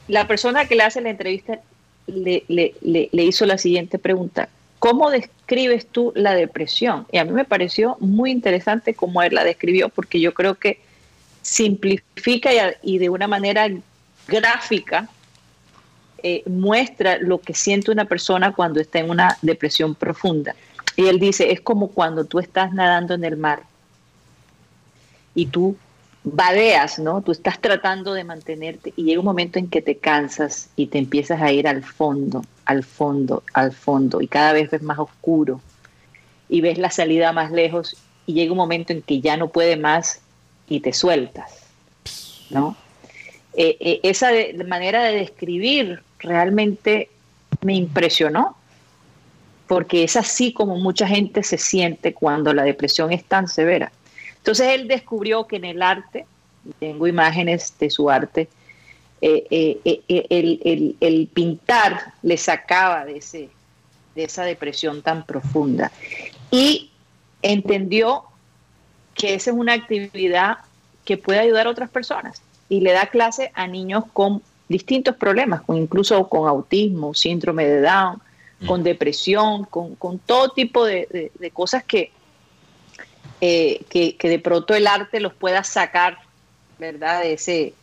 La 0.08 0.28
persona 0.28 0.66
que 0.66 0.76
le 0.76 0.84
hace 0.84 1.02
la 1.02 1.10
entrevista 1.10 1.60
le, 2.08 2.44
le- 2.48 3.24
hizo 3.24 3.46
la 3.46 3.58
siguiente 3.58 3.98
pregunta. 4.00 4.50
¿Cómo 4.80 5.10
describes 5.10 5.88
tú 5.88 6.12
la 6.16 6.36
depresión? 6.36 7.08
Y 7.12 7.18
a 7.18 7.26
mí 7.26 7.32
me 7.32 7.46
pareció 7.46 7.98
muy 8.00 8.30
interesante 8.30 8.94
cómo 8.94 9.22
él 9.24 9.34
la 9.34 9.44
describió, 9.44 9.90
porque 9.90 10.20
yo 10.20 10.34
creo 10.34 10.56
que 10.56 10.80
simplifica 11.42 12.54
y, 12.54 12.58
y 12.84 12.98
de 13.00 13.10
una 13.10 13.28
manera 13.28 13.68
gráfica 14.28 15.10
eh, 16.28 16.42
muestra 16.48 17.20
lo 17.20 17.40
que 17.40 17.54
siente 17.54 17.92
una 17.92 18.06
persona 18.06 18.52
cuando 18.52 18.80
está 18.80 18.98
en 18.98 19.12
una 19.12 19.38
depresión 19.44 19.94
profunda. 19.94 20.56
Y 20.96 21.06
él 21.06 21.20
dice, 21.20 21.52
es 21.52 21.62
como 21.62 21.90
cuando 21.90 22.26
tú 22.26 22.40
estás 22.40 22.74
nadando 22.74 23.14
en 23.14 23.24
el 23.24 23.38
mar 23.38 23.62
y 25.36 25.46
tú 25.46 25.78
vadeas, 26.24 26.98
¿no? 26.98 27.22
Tú 27.22 27.32
estás 27.32 27.62
tratando 27.62 28.16
de 28.16 28.24
mantenerte 28.24 28.92
y 28.96 29.04
llega 29.04 29.20
un 29.20 29.26
momento 29.28 29.60
en 29.60 29.70
que 29.70 29.84
te 29.84 29.98
cansas 29.98 30.70
y 30.76 30.88
te 30.88 30.98
empiezas 30.98 31.44
a 31.44 31.52
ir 31.52 31.68
al 31.68 31.84
fondo, 31.84 32.44
al 32.66 32.84
fondo, 32.84 33.44
al 33.54 33.72
fondo 33.72 34.20
y 34.20 34.28
cada 34.28 34.52
vez 34.52 34.72
ves 34.72 34.82
más 34.82 34.98
oscuro 34.98 35.62
y 36.50 36.62
ves 36.62 36.80
la 36.80 36.90
salida 36.90 37.34
más 37.34 37.52
lejos 37.52 37.98
y 38.26 38.34
llega 38.34 38.52
un 38.52 38.58
momento 38.58 38.94
en 38.94 39.04
que 39.04 39.22
ya 39.22 39.38
no 39.38 39.50
puede 39.50 39.78
más 39.78 40.22
y 40.68 40.80
te 40.80 40.92
sueltas, 40.92 41.68
¿no? 42.50 42.76
Eh, 43.54 43.78
eh, 43.80 44.00
esa 44.02 44.32
manera 44.66 45.04
de 45.04 45.18
describir 45.18 46.02
realmente 46.20 47.10
me 47.62 47.74
impresionó 47.76 48.56
porque 49.68 50.04
es 50.04 50.16
así 50.16 50.54
como 50.54 50.78
mucha 50.78 51.08
gente 51.08 51.42
se 51.44 51.58
siente 51.58 52.14
cuando 52.14 52.54
la 52.54 52.64
depresión 52.64 53.12
es 53.12 53.24
tan 53.24 53.48
severa. 53.48 53.92
Entonces 54.38 54.68
él 54.70 54.88
descubrió 54.88 55.48
que 55.48 55.56
en 55.56 55.66
el 55.66 55.82
arte, 55.82 56.26
tengo 56.80 57.08
imágenes 57.08 57.74
de 57.80 57.90
su 57.90 58.10
arte, 58.10 58.48
eh, 59.22 59.48
eh, 59.50 60.02
eh, 60.08 60.26
el, 60.30 60.60
el- 60.64 60.96
el 61.00 61.28
pintar 61.28 62.14
le 62.22 62.38
sacaba 62.38 63.06
de, 63.06 63.18
ese, 63.18 63.50
de 64.14 64.24
esa 64.24 64.44
depresión 64.44 65.02
tan 65.02 65.26
profunda. 65.26 65.92
Y 66.52 66.92
entendió 67.42 68.24
que 69.16 69.34
esa 69.34 69.50
es 69.50 69.58
una 69.58 69.74
actividad 69.74 70.60
que 71.06 71.18
puede 71.18 71.40
ayudar 71.40 71.66
a 71.66 71.72
otras 71.72 71.90
personas 71.90 72.42
y 72.70 72.82
le 72.82 72.92
da 72.92 73.08
clase 73.08 73.52
a 73.56 73.66
niños 73.68 74.04
con 74.14 74.44
distintos 74.68 75.16
problemas, 75.16 75.62
con 75.62 75.78
incluso 75.78 76.28
con 76.28 76.48
autismo, 76.48 77.14
síndrome 77.14 77.66
de 77.68 77.82
Down, 77.82 78.22
con 78.66 78.84
depresión, 78.84 79.66
con, 79.66 79.96
con 79.96 80.18
todo 80.20 80.50
tipo 80.50 80.86
de, 80.86 81.08
de- 81.12 81.32
de 81.38 81.52
cosas 81.52 81.84
que, 81.84 82.12
eh, 83.42 83.82
que, 83.90 84.16
que 84.16 84.30
de 84.30 84.40
pronto 84.40 84.74
el 84.74 84.88
arte 84.88 85.20
los 85.20 85.34
pueda 85.34 85.64
sacar, 85.64 86.18
¿verdad? 86.80 87.22
De, 87.22 87.34
ese, 87.34 87.74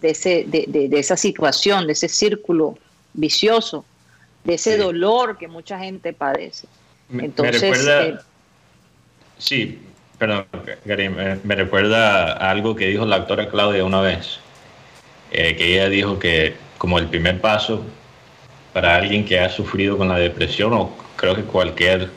de, 0.00 0.10
ese, 0.10 0.44
de, 0.46 0.88
esa 0.92 1.16
situación, 1.16 1.86
de 1.86 1.94
ese 1.94 2.08
círculo 2.08 2.78
vicioso, 3.14 3.84
de 4.44 4.54
ese 4.54 4.72
Sí. 4.76 4.78
dolor 4.78 5.38
que 5.38 5.48
mucha 5.48 5.78
gente 5.78 6.12
padece. 6.12 6.68
Entonces, 7.10 7.62
me 7.62 7.68
recuerda, 7.68 8.04
eh, 8.04 8.18
sí, 9.38 9.78
Perdón, 10.18 10.46
me 11.44 11.54
recuerda 11.54 12.32
a 12.32 12.50
algo 12.50 12.74
que 12.74 12.86
dijo 12.88 13.06
la 13.06 13.16
actora 13.16 13.48
Claudia 13.48 13.84
una 13.84 14.00
vez, 14.00 14.40
eh, 15.30 15.56
que 15.56 15.74
ella 15.74 15.88
dijo 15.88 16.18
que 16.18 16.54
como 16.78 16.98
el 16.98 17.06
primer 17.06 17.40
paso 17.40 17.84
para 18.72 18.96
alguien 18.96 19.24
que 19.24 19.40
ha 19.40 19.50
sufrido 19.50 19.98
con 19.98 20.08
la 20.08 20.18
depresión 20.18 20.72
o 20.72 20.90
creo 21.16 21.34
que 21.34 21.42
cualquier 21.42 22.10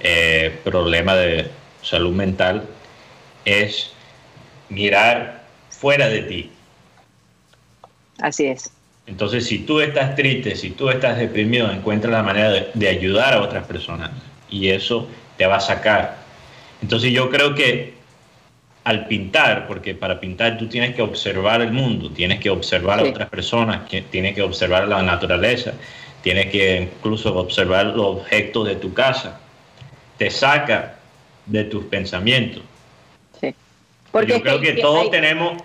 eh, 0.00 0.58
problema 0.64 1.14
de 1.14 1.50
salud 1.82 2.12
mental 2.12 2.66
es 3.44 3.92
mirar 4.68 5.44
fuera 5.70 6.08
de 6.08 6.22
ti. 6.22 6.50
Así 8.20 8.46
es. 8.46 8.70
Entonces, 9.06 9.46
si 9.46 9.58
tú 9.58 9.80
estás 9.80 10.14
triste, 10.16 10.56
si 10.56 10.70
tú 10.70 10.88
estás 10.88 11.18
deprimido, 11.18 11.70
encuentra 11.70 12.10
la 12.10 12.22
manera 12.22 12.50
de, 12.50 12.70
de 12.72 12.88
ayudar 12.88 13.34
a 13.34 13.42
otras 13.42 13.66
personas 13.66 14.10
y 14.48 14.68
eso 14.68 15.08
te 15.36 15.46
va 15.46 15.56
a 15.56 15.60
sacar. 15.60 16.16
Entonces, 16.80 17.12
yo 17.12 17.28
creo 17.30 17.54
que 17.54 17.93
al 18.84 19.06
pintar, 19.06 19.66
porque 19.66 19.94
para 19.94 20.20
pintar 20.20 20.58
tú 20.58 20.66
tienes 20.68 20.94
que 20.94 21.00
observar 21.02 21.62
el 21.62 21.72
mundo, 21.72 22.10
tienes 22.10 22.38
que 22.40 22.50
observar 22.50 23.00
Sí. 23.00 23.06
a 23.06 23.10
otras 23.10 23.28
personas, 23.30 23.88
que 23.88 24.02
tienes 24.02 24.34
que 24.34 24.42
observar 24.42 24.86
la 24.88 25.02
naturaleza, 25.02 25.72
tienes 26.22 26.46
que 26.46 26.82
incluso 26.94 27.34
observar 27.36 27.86
los 27.86 28.18
objetos 28.18 28.66
de 28.68 28.76
tu 28.76 28.92
casa. 28.92 29.40
Te 30.18 30.30
saca 30.30 30.96
de 31.46 31.64
tus 31.64 31.84
pensamientos. 31.86 32.62
Sí. 33.40 33.54
Yo 34.12 34.20
es 34.20 34.42
creo 34.42 34.60
que 34.60 34.74
todos 34.74 35.04
hay- 35.04 35.10
tenemos 35.10 35.62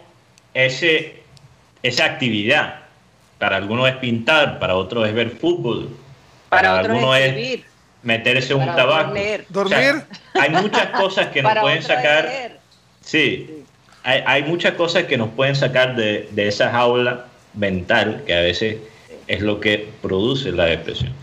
ese, 0.54 1.22
esa 1.84 2.06
actividad. 2.06 2.76
Para 3.38 3.58
algunos 3.58 3.88
es 3.90 3.96
pintar, 3.98 4.60
para 4.60 4.76
otros 4.76 5.08
es 5.08 5.14
ver 5.14 5.30
fútbol, 5.32 5.90
para 6.50 6.80
algunos 6.80 7.18
es 7.18 7.26
escribir, 7.28 7.66
meterse 8.04 8.54
un 8.54 8.66
tabaco. 8.66 9.14
Dormir. 9.14 9.46
O 9.54 9.68
sea, 9.68 10.08
hay 10.42 10.50
muchas 10.50 10.88
cosas 10.88 11.28
que 11.28 11.42
nos 11.44 11.58
pueden 11.60 11.78
es 11.80 11.86
sacar. 11.86 12.59
Sí, 13.02 13.64
hay, 14.04 14.24
hay 14.26 14.44
muchas 14.44 14.74
cosas 14.74 15.06
que 15.06 15.18
nos 15.18 15.30
pueden 15.30 15.56
sacar 15.56 15.96
de, 15.96 16.30
de 16.32 16.48
esa 16.48 16.72
jaula 16.72 17.26
mental 17.54 18.24
que 18.26 18.34
a 18.34 18.42
veces 18.42 18.78
es 19.28 19.42
lo 19.42 19.60
que 19.60 19.90
produce 20.02 20.52
la 20.52 20.66
depresión. 20.66 21.14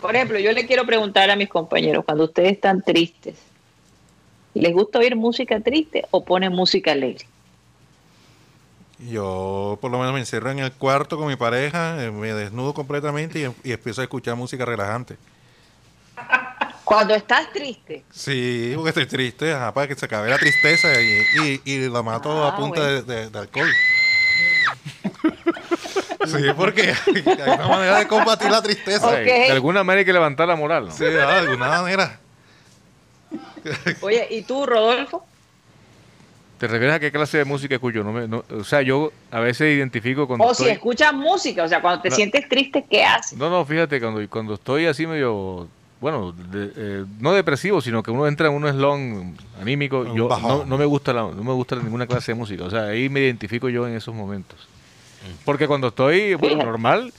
Por 0.00 0.14
ejemplo, 0.14 0.38
yo 0.38 0.52
le 0.52 0.66
quiero 0.66 0.86
preguntar 0.86 1.30
a 1.30 1.36
mis 1.36 1.48
compañeros, 1.48 2.04
cuando 2.04 2.24
ustedes 2.24 2.52
están 2.52 2.82
tristes, 2.82 3.34
¿les 4.54 4.72
gusta 4.72 5.00
oír 5.00 5.16
música 5.16 5.60
triste 5.60 6.04
o 6.10 6.24
ponen 6.24 6.52
música 6.52 6.92
alegre? 6.92 7.26
Yo 9.10 9.78
por 9.80 9.90
lo 9.90 9.98
menos 9.98 10.12
me 10.12 10.20
encierro 10.20 10.50
en 10.50 10.60
el 10.60 10.72
cuarto 10.72 11.16
con 11.16 11.28
mi 11.28 11.36
pareja, 11.36 12.04
eh, 12.04 12.10
me 12.10 12.32
desnudo 12.32 12.74
completamente 12.74 13.40
y, 13.40 13.68
y 13.68 13.72
empiezo 13.72 14.00
a 14.00 14.04
escuchar 14.04 14.36
música 14.36 14.64
relajante. 14.64 15.16
Cuando 16.88 17.14
estás 17.14 17.52
triste, 17.52 18.02
Sí, 18.10 18.72
porque 18.74 18.88
estoy 18.88 19.04
triste, 19.06 19.52
ajá, 19.52 19.74
para 19.74 19.86
que 19.86 19.94
se 19.94 20.06
acabe 20.06 20.30
la 20.30 20.38
tristeza 20.38 20.88
y, 21.02 21.60
y, 21.66 21.72
y 21.72 21.88
la 21.90 22.02
mato 22.02 22.30
Ah, 22.44 22.48
a 22.48 22.56
punta 22.56 22.80
bueno. 22.80 23.02
de, 23.02 23.02
de- 23.02 23.28
de 23.30 23.38
alcohol. 23.38 23.68
sí, 26.24 26.44
porque 26.56 26.82
hay 26.82 27.54
una 27.54 27.68
manera 27.68 27.98
de 27.98 28.06
combatir 28.08 28.50
la 28.50 28.62
tristeza. 28.62 29.10
De 29.12 29.50
alguna 29.50 29.84
manera 29.84 29.98
hay 30.00 30.04
que 30.06 30.12
levantar 30.14 30.48
la 30.48 30.56
moral, 30.56 30.86
¿no? 30.86 30.90
Sí, 30.92 31.04
ah, 31.04 31.08
de 31.08 31.22
alguna 31.50 31.68
manera. 31.68 32.20
oye, 34.00 34.26
¿y 34.30 34.42
tú, 34.42 34.64
Rodolfo? 34.64 35.26
¿Te 36.58 36.66
refieres 36.66 36.96
a 36.96 37.00
qué 37.00 37.12
clase 37.12 37.38
de 37.38 37.44
música 37.44 37.74
escucho? 37.74 38.02
No 38.02 38.12
me, 38.12 38.26
no- 38.26 38.44
o 38.50 38.64
sea, 38.64 38.82
yo 38.82 39.12
a 39.30 39.40
veces 39.40 39.76
identifico 39.76 40.26
cuando 40.26 40.46
O 40.46 40.54
si 40.54 40.68
escuchas 40.68 41.12
música, 41.12 41.64
o 41.64 41.68
sea, 41.68 41.80
cuando 41.80 42.00
te 42.02 42.10
sientes 42.10 42.48
triste, 42.48 42.84
¿qué 42.90 43.04
haces? 43.04 43.38
No, 43.38 43.48
no, 43.50 43.64
fíjate, 43.64 44.00
cuando, 44.00 44.26
cuando 44.28 44.54
estoy 44.54 44.86
así 44.86 45.06
medio, 45.06 45.68
bueno, 46.00 46.32
de- 46.32 46.72
eh, 46.76 47.04
no 47.20 47.32
depresivo, 47.32 47.80
sino 47.80 48.02
que 48.02 48.10
uno 48.10 48.26
entra 48.26 48.48
en 48.48 48.54
un 48.54 48.68
slon 48.68 49.36
anímico, 49.60 50.00
Un 50.00 50.14
yo 50.16 50.28
no, 50.28 50.64
no 50.64 50.78
me 50.78 50.84
gusta 50.84 51.12
la, 51.12 51.22
no 51.22 51.42
me 51.44 51.52
gusta 51.52 51.76
ninguna 51.76 52.06
clase 52.06 52.32
de 52.32 52.38
música, 52.38 52.64
o 52.64 52.70
sea, 52.70 52.84
ahí 52.84 53.08
me 53.08 53.20
identifico 53.20 53.68
yo 53.68 53.86
en 53.88 53.94
esos 53.94 54.14
momentos. 54.14 54.68
Porque 55.44 55.66
cuando 55.66 55.88
estoy, 55.88 56.34
bueno, 56.34 56.62
normal, 56.64 57.12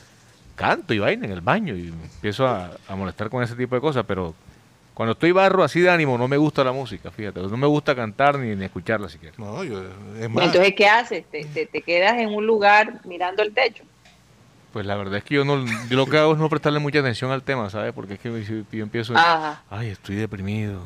canto 0.56 0.94
y 0.94 1.00
vaina 1.00 1.26
en 1.26 1.32
el 1.32 1.42
baño 1.42 1.76
y 1.76 1.88
empiezo 1.88 2.48
a, 2.48 2.72
a 2.88 2.96
molestar 2.96 3.30
con 3.30 3.44
ese 3.44 3.56
tipo 3.56 3.76
de 3.76 3.82
cosas, 3.82 4.06
pero 4.08 4.34
cuando 4.94 5.14
estoy 5.14 5.32
barro 5.32 5.64
así 5.64 5.80
de 5.80 5.90
ánimo 5.90 6.18
no 6.18 6.28
me 6.28 6.38
gusta 6.38 6.64
la 6.64 6.72
música, 6.72 7.12
fíjate, 7.12 7.42
no 7.42 7.58
me 7.58 7.68
gusta 7.68 7.96
cantar 7.96 8.38
ni, 8.40 8.56
ni 8.56 8.66
escucharla 8.66 9.10
siquiera. 9.10 9.36
No, 9.38 9.64
yo, 9.64 9.82
es 10.20 10.30
más, 10.30 10.48
Entonces, 10.48 10.74
¿qué 10.76 10.88
haces? 10.88 11.26
¿Te, 11.30 11.46
te, 11.46 11.66
te 11.66 11.82
quedas 11.82 12.18
en 12.18 12.34
un 12.34 12.46
lugar 12.46 13.02
mirando 13.06 13.42
el 13.44 13.54
techo? 13.54 13.84
Pues 14.74 14.86
la 14.86 14.96
verdad 14.96 15.18
es 15.18 15.24
que 15.24 15.34
yo 15.34 15.44
no, 15.46 15.66
yo 15.66 15.98
lo 15.98 16.06
que 16.06 16.18
hago 16.20 16.34
es 16.34 16.38
no 16.38 16.48
prestarle 16.48 16.78
mucha 16.78 17.00
atención 17.00 17.32
al 17.32 17.42
tema, 17.42 17.72
¿sabes? 17.72 17.92
Porque 17.92 18.14
es 18.14 18.20
que 18.20 18.46
si 18.46 18.64
yo 18.78 18.84
empiezo, 18.84 19.18
Ajá. 19.18 19.64
ay, 19.72 19.88
estoy 19.88 20.16
deprimido, 20.16 20.84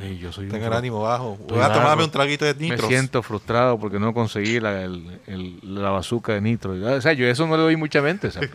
ay, 0.00 0.16
yo 0.16 0.32
soy 0.32 0.46
un 0.46 0.50
tengo 0.50 0.66
el 0.66 0.72
ánimo 0.72 1.02
bajo. 1.02 1.36
Voy 1.46 1.60
a 1.60 1.70
tomarme 1.70 2.04
un 2.04 2.10
traguito 2.10 2.46
de 2.46 2.54
Me 2.54 2.70
nitros. 2.70 2.88
siento 2.88 3.22
frustrado 3.22 3.78
porque 3.78 3.98
no 3.98 4.14
conseguí 4.14 4.60
la, 4.60 4.80
el- 4.82 5.20
el- 5.26 5.58
la 5.62 5.90
bazuca 5.90 6.32
de 6.32 6.40
nitro. 6.40 6.72
O 6.72 7.00
sea, 7.02 7.12
yo 7.12 7.26
eso 7.26 7.46
no 7.46 7.54
le 7.58 7.62
doy 7.64 7.76
mucha 7.76 8.00
mente. 8.00 8.30
¿sabes? 8.30 8.50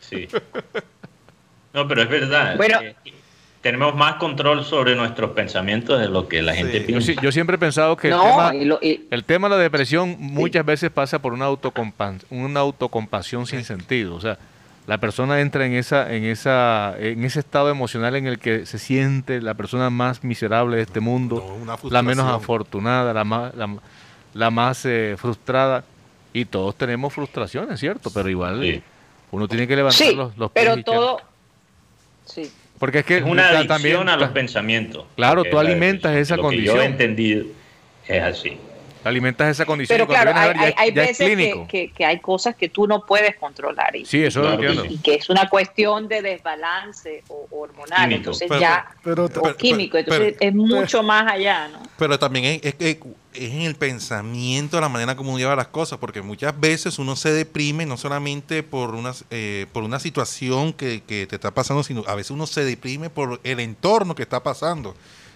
Sí. 0.00 0.26
No, 1.74 1.86
pero 1.86 2.02
es 2.04 2.08
verdad. 2.08 2.56
Bueno. 2.56 2.80
eh, 2.80 2.96
tenemos 3.60 3.94
más 3.96 4.14
control 4.16 4.64
sobre 4.64 4.94
nuestros 4.94 5.30
pensamientos 5.32 5.98
de 6.00 6.08
lo 6.08 6.28
que 6.28 6.42
la 6.42 6.54
gente 6.54 6.78
Sí. 6.80 6.84
Piensa. 6.86 7.12
yo 7.20 7.32
siempre 7.32 7.56
he 7.56 7.58
pensado 7.58 7.96
que 7.96 8.08
el, 8.08 8.14
No, 8.14 8.22
tema, 8.22 8.54
y 8.54 8.64
lo- 8.64 8.78
y- 8.80 9.06
el 9.10 9.24
tema 9.24 9.48
de 9.48 9.56
la 9.56 9.60
depresión 9.62 10.16
muchas 10.18 10.64
veces 10.64 10.90
pasa 10.90 11.20
por 11.20 11.32
una, 11.32 11.46
autocompa- 11.48 12.22
una 12.30 12.60
autocompasión 12.60 13.46
sin 13.46 13.64
sentido. 13.64 14.14
O 14.14 14.20
sea, 14.20 14.38
la 14.86 14.98
persona 14.98 15.40
entra 15.40 15.66
en 15.66 15.74
esa, 15.74 16.14
en 16.14 16.24
esa, 16.24 16.94
en 16.98 17.24
ese 17.24 17.40
estado 17.40 17.68
emocional 17.68 18.14
en 18.16 18.26
el 18.26 18.38
que 18.38 18.64
se 18.64 18.78
siente 18.78 19.42
la 19.42 19.54
persona 19.54 19.90
más 19.90 20.22
miserable 20.24 20.76
de 20.76 20.82
este 20.82 21.00
mundo, 21.00 21.44
No, 21.66 21.90
la 21.90 22.02
menos 22.02 22.26
afortunada, 22.26 23.12
la 23.12 23.24
más, 23.24 23.54
la, 23.54 23.68
la 24.34 24.50
más 24.50 24.84
eh, 24.86 25.16
frustrada. 25.18 25.84
Y 26.32 26.44
todos 26.44 26.76
tenemos 26.76 27.12
frustraciones, 27.12 27.80
¿cierto? 27.80 28.10
Pero 28.14 28.28
igual 28.30 28.60
Sí. 28.62 28.82
uno 29.32 29.48
tiene 29.48 29.66
que 29.66 29.74
levantar 29.74 30.06
sí, 30.06 30.14
los, 30.14 30.36
los 30.38 30.52
pies 30.52 30.64
pero 30.64 30.82
todo... 30.84 31.20
Sí. 32.24 32.50
Porque 32.78 33.00
es 33.00 33.04
que 33.04 33.18
Es 33.18 33.24
una 33.24 33.48
adicción 33.48 33.66
también 33.68 34.08
a 34.08 34.16
los 34.16 34.30
pensamientos. 34.30 35.04
Claro, 35.16 35.44
tú 35.44 35.58
alimentas 35.58 36.16
esa 36.16 36.36
lo 36.36 36.42
que 36.42 36.46
condición. 36.48 36.76
yo 36.76 36.82
he 36.82 36.86
entendido 36.86 37.46
es 38.06 38.22
así. 38.22 38.56
Alimentas 39.04 39.48
esa 39.50 39.64
condición 39.64 39.96
Pero 39.96 40.04
y 40.04 40.14
claro, 40.14 40.32
hay, 40.34 40.92
ya, 40.92 41.02
veces 41.02 41.36
que, 41.36 41.66
que- 41.68 41.90
que 41.92 42.04
hay 42.04 42.18
cosas 42.20 42.54
que 42.56 42.68
tú 42.68 42.86
no 42.86 43.04
puedes 43.06 43.36
controlar 43.36 43.94
y, 43.96 44.04
Sí, 44.04 44.22
eso 44.22 44.40
lo 44.40 44.46
Claro 44.48 44.60
que 44.60 44.66
entiendo. 44.66 44.88
sí. 44.90 44.94
y 44.96 45.02
que 45.02 45.14
es 45.14 45.28
una 45.30 45.48
cuestión 45.48 46.08
de 46.08 46.22
desbalance 46.22 47.22
o 47.28 47.46
hormonal, 47.50 47.98
Químico. 48.02 48.16
entonces 48.16 48.48
Pero- 48.48 48.60
ya, 48.60 48.86
pero- 49.02 49.24
o 49.26 49.54
químico, 49.56 49.96
entonces 49.98 50.34
pero- 50.38 50.50
es 50.50 50.54
mucho 50.54 51.02
más 51.02 51.30
allá, 51.32 51.68
¿no? 51.68 51.80
Pero 51.98 52.18
también 52.18 52.44
es, 52.44 52.60
es, 52.64 52.74
que 52.74 53.00
es 53.34 53.52
en 53.52 53.62
el 53.62 53.74
pensamiento, 53.76 54.80
la 54.80 54.88
manera 54.88 55.14
como 55.14 55.30
uno 55.30 55.38
lleva 55.38 55.54
las 55.54 55.68
cosas, 55.68 55.98
porque 55.98 56.22
muchas 56.22 56.58
veces 56.58 56.98
uno 56.98 57.14
se 57.14 57.32
deprime 57.32 57.86
no 57.86 57.96
solamente 57.96 58.62
por 58.62 58.94
una, 58.94 59.12
eh, 59.30 59.66
por 59.72 59.82
una 59.84 60.00
situación 60.00 60.72
que, 60.72 61.02
que 61.06 61.26
te 61.26 61.36
está 61.36 61.52
pasando, 61.52 61.82
sino 61.82 62.02
a 62.06 62.14
veces 62.14 62.30
uno 62.32 62.46
se 62.46 62.64
deprime 62.64 63.10
por 63.10 63.40
el 63.44 63.60
entorno 63.60 64.14
que 64.14 64.22
está 64.22 64.42
pasando. 64.42 64.94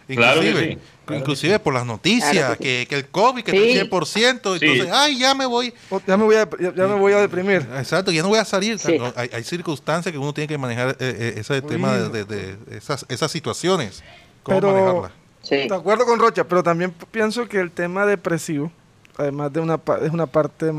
Claro 0.08 0.42
Inclusive, 0.42 0.78
sí. 1.08 1.14
inclusive 1.14 1.58
por 1.60 1.72
las 1.74 1.86
noticias, 1.86 2.32
Claro 2.32 2.56
que 2.56 2.62
que, 2.64 2.86
que 2.88 2.94
el 2.96 3.08
COVID, 3.08 3.42
que 3.44 3.50
Sí. 3.52 3.56
está 3.56 3.66
al 3.68 3.88
100%, 3.88 4.58
Sí. 4.58 4.64
entonces, 4.66 4.92
ay, 4.94 5.18
ya 5.18 5.34
me 5.34 5.46
voy. 5.46 5.72
O- 5.90 6.00
Ya 6.06 6.16
me 6.16 6.24
voy 6.24 6.34
a, 6.36 6.48
ya, 6.60 6.74
ya 6.74 6.86
me 6.86 6.94
voy 6.94 7.12
a 7.12 7.18
deprimir. 7.20 7.66
Exacto, 7.76 8.10
ya 8.10 8.22
no 8.22 8.28
voy 8.28 8.38
a 8.38 8.44
salir. 8.44 8.78
Sí. 8.78 8.98
No, 8.98 9.12
hay, 9.16 9.30
hay 9.32 9.44
circunstancias 9.44 10.12
que 10.12 10.18
uno 10.18 10.34
tiene 10.34 10.48
que 10.48 10.58
manejar 10.58 10.90
eh, 10.90 10.94
eh, 11.00 11.34
ese 11.36 11.62
tema 11.62 11.94
de, 11.96 12.24
de- 12.24 12.56
de 12.56 12.76
esas, 12.76 13.06
esas 13.08 13.30
situaciones. 13.30 14.02
¿Cómo 14.42 14.60
Pero- 14.60 14.72
manejarlas? 14.72 15.12
Sí. 15.42 15.56
De 15.68 15.74
acuerdo 15.74 16.04
con 16.04 16.18
Rocha, 16.20 16.44
pero 16.44 16.62
también 16.62 16.92
pienso 17.10 17.48
que 17.48 17.58
el 17.60 17.70
tema 17.70 18.04
depresivo, 18.06 18.70
además 19.16 19.52
de 19.52 19.60
una, 19.60 19.78
pa- 19.78 19.98
es 19.98 20.10
una 20.12 20.26
parte, 20.26 20.72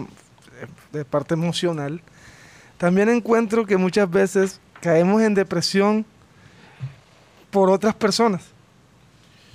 de 0.92 1.06
parte 1.06 1.34
emocional, 1.34 2.02
también 2.78 3.10
encuentro 3.10 3.66
que 3.66 3.76
muchas 3.78 4.10
veces 4.10 4.60
caemos 4.82 5.22
en 5.22 5.34
depresión 5.34 6.06
por 7.52 7.70
otras 7.70 7.94
personas. 7.96 8.42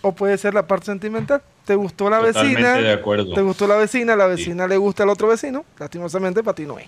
O 0.02 0.12
puede 0.12 0.38
ser 0.38 0.54
la 0.54 0.66
parte 0.66 0.86
sentimental. 0.86 1.42
Te 1.64 1.74
gustó 1.74 2.08
la 2.08 2.18
Totalmente 2.20 2.54
vecina, 2.62 2.74
de 2.76 2.92
acuerdo. 2.92 3.34
te 3.34 3.42
gustó 3.42 3.66
la 3.66 3.76
vecina, 3.76 4.16
la 4.16 4.26
vecina 4.26 4.66
le 4.66 4.76
gusta 4.76 5.02
al 5.02 5.08
otro 5.10 5.28
vecino, 5.28 5.64
lastimosamente 5.78 6.42
para 6.42 6.54
ti 6.54 6.64
no 6.64 6.78
es. 6.78 6.86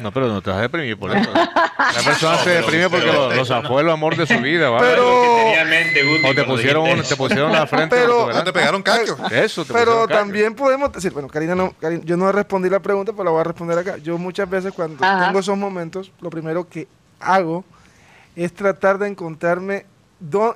No, 0.00 0.10
pero 0.12 0.28
no 0.28 0.40
te 0.40 0.48
vas 0.48 0.60
a 0.60 0.62
deprimir 0.62 0.96
por 0.98 1.14
eso. 1.14 1.28
La 1.34 2.02
persona 2.02 2.32
No, 2.32 2.38
se 2.38 2.44
pero- 2.44 2.60
deprime 2.62 2.88
porque 2.88 3.06
pero- 3.06 3.28
lo, 3.28 3.34
lo 3.34 3.44
zafó 3.44 3.80
el 3.80 3.90
amor 3.90 4.16
de 4.16 4.26
su 4.26 4.38
vida, 4.40 4.70
¿vale? 4.70 4.86
Pero- 4.88 6.30
O 6.30 6.34
te 6.34 6.44
pusieron, 6.44 7.02
te 7.02 7.16
pusieron 7.16 7.52
la 7.52 7.66
frente. 7.66 7.94
Pero-. 7.96 8.32
¿No 8.32 8.44
te 8.44 8.52
pegaron 8.52 8.82
cacho? 8.82 9.16
Eso, 9.30 9.64
te 9.64 9.74
Pero 9.74 10.06
cacho. 10.06 10.18
también 10.18 10.54
podemos 10.54 10.92
decir, 10.92 11.12
bueno, 11.12 11.28
Karina, 11.28 11.54
no, 11.54 11.72
Karina, 11.80 12.02
yo 12.04 12.16
no 12.16 12.30
respondí 12.32 12.70
la 12.70 12.80
pregunta, 12.80 13.12
pero 13.12 13.24
la 13.24 13.30
voy 13.32 13.40
a 13.40 13.44
responder 13.44 13.78
acá. 13.78 13.96
Yo 13.98 14.16
muchas 14.18 14.48
veces 14.48 14.72
cuando 14.72 15.04
Ajá. 15.04 15.26
tengo 15.26 15.40
esos 15.40 15.58
momentos, 15.58 16.10
lo 16.20 16.30
primero 16.30 16.66
que 16.68 16.86
hago 17.20 17.64
es 18.34 18.54
tratar 18.54 18.98
de 18.98 19.08
encontrarme 19.08 19.84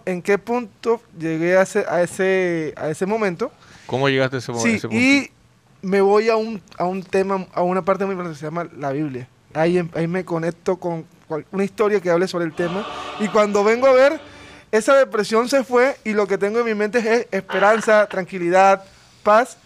en 0.06 0.22
qué 0.22 0.38
punto 0.38 1.00
llegué 1.18 1.56
a 1.56 1.62
ese, 1.62 1.84
a 1.88 2.02
ese, 2.02 2.72
a 2.76 2.88
ese 2.88 3.06
momento. 3.06 3.50
¿Cómo 3.86 4.08
llegaste 4.08 4.36
a 4.36 4.38
ese, 4.38 4.54
Sí, 4.54 4.74
ese 4.74 4.88
punto? 4.88 5.00
y 5.02 5.30
me 5.82 6.00
voy 6.00 6.28
a 6.28 6.36
un, 6.36 6.60
a 6.78 6.84
un 6.84 7.02
tema, 7.02 7.46
a 7.54 7.62
una 7.62 7.82
parte 7.82 8.04
muy 8.04 8.12
importante 8.12 8.36
que 8.36 8.40
se 8.40 8.46
llama 8.46 8.68
la 8.78 8.92
Biblia. 8.92 9.28
Ahí, 9.54 9.78
em- 9.78 9.90
ahí 9.94 10.06
me 10.06 10.24
conecto 10.24 10.76
con 10.76 11.04
cual- 11.28 11.44
una 11.52 11.64
historia 11.64 12.00
que 12.00 12.10
hable 12.10 12.28
sobre 12.28 12.44
el 12.44 12.54
tema. 12.54 12.86
Y 13.18 13.28
cuando 13.28 13.64
vengo 13.64 13.86
a 13.86 13.92
ver, 13.92 14.20
esa 14.72 14.94
depresión 14.94 15.48
se 15.48 15.64
fue 15.64 15.96
y 16.04 16.12
lo 16.12 16.26
que 16.26 16.38
tengo 16.38 16.60
en 16.60 16.66
mi 16.66 16.74
mente 16.74 16.98
es 16.98 17.26
esperanza, 17.32 18.06
tranquilidad, 18.06 18.84
paz. 19.22 19.56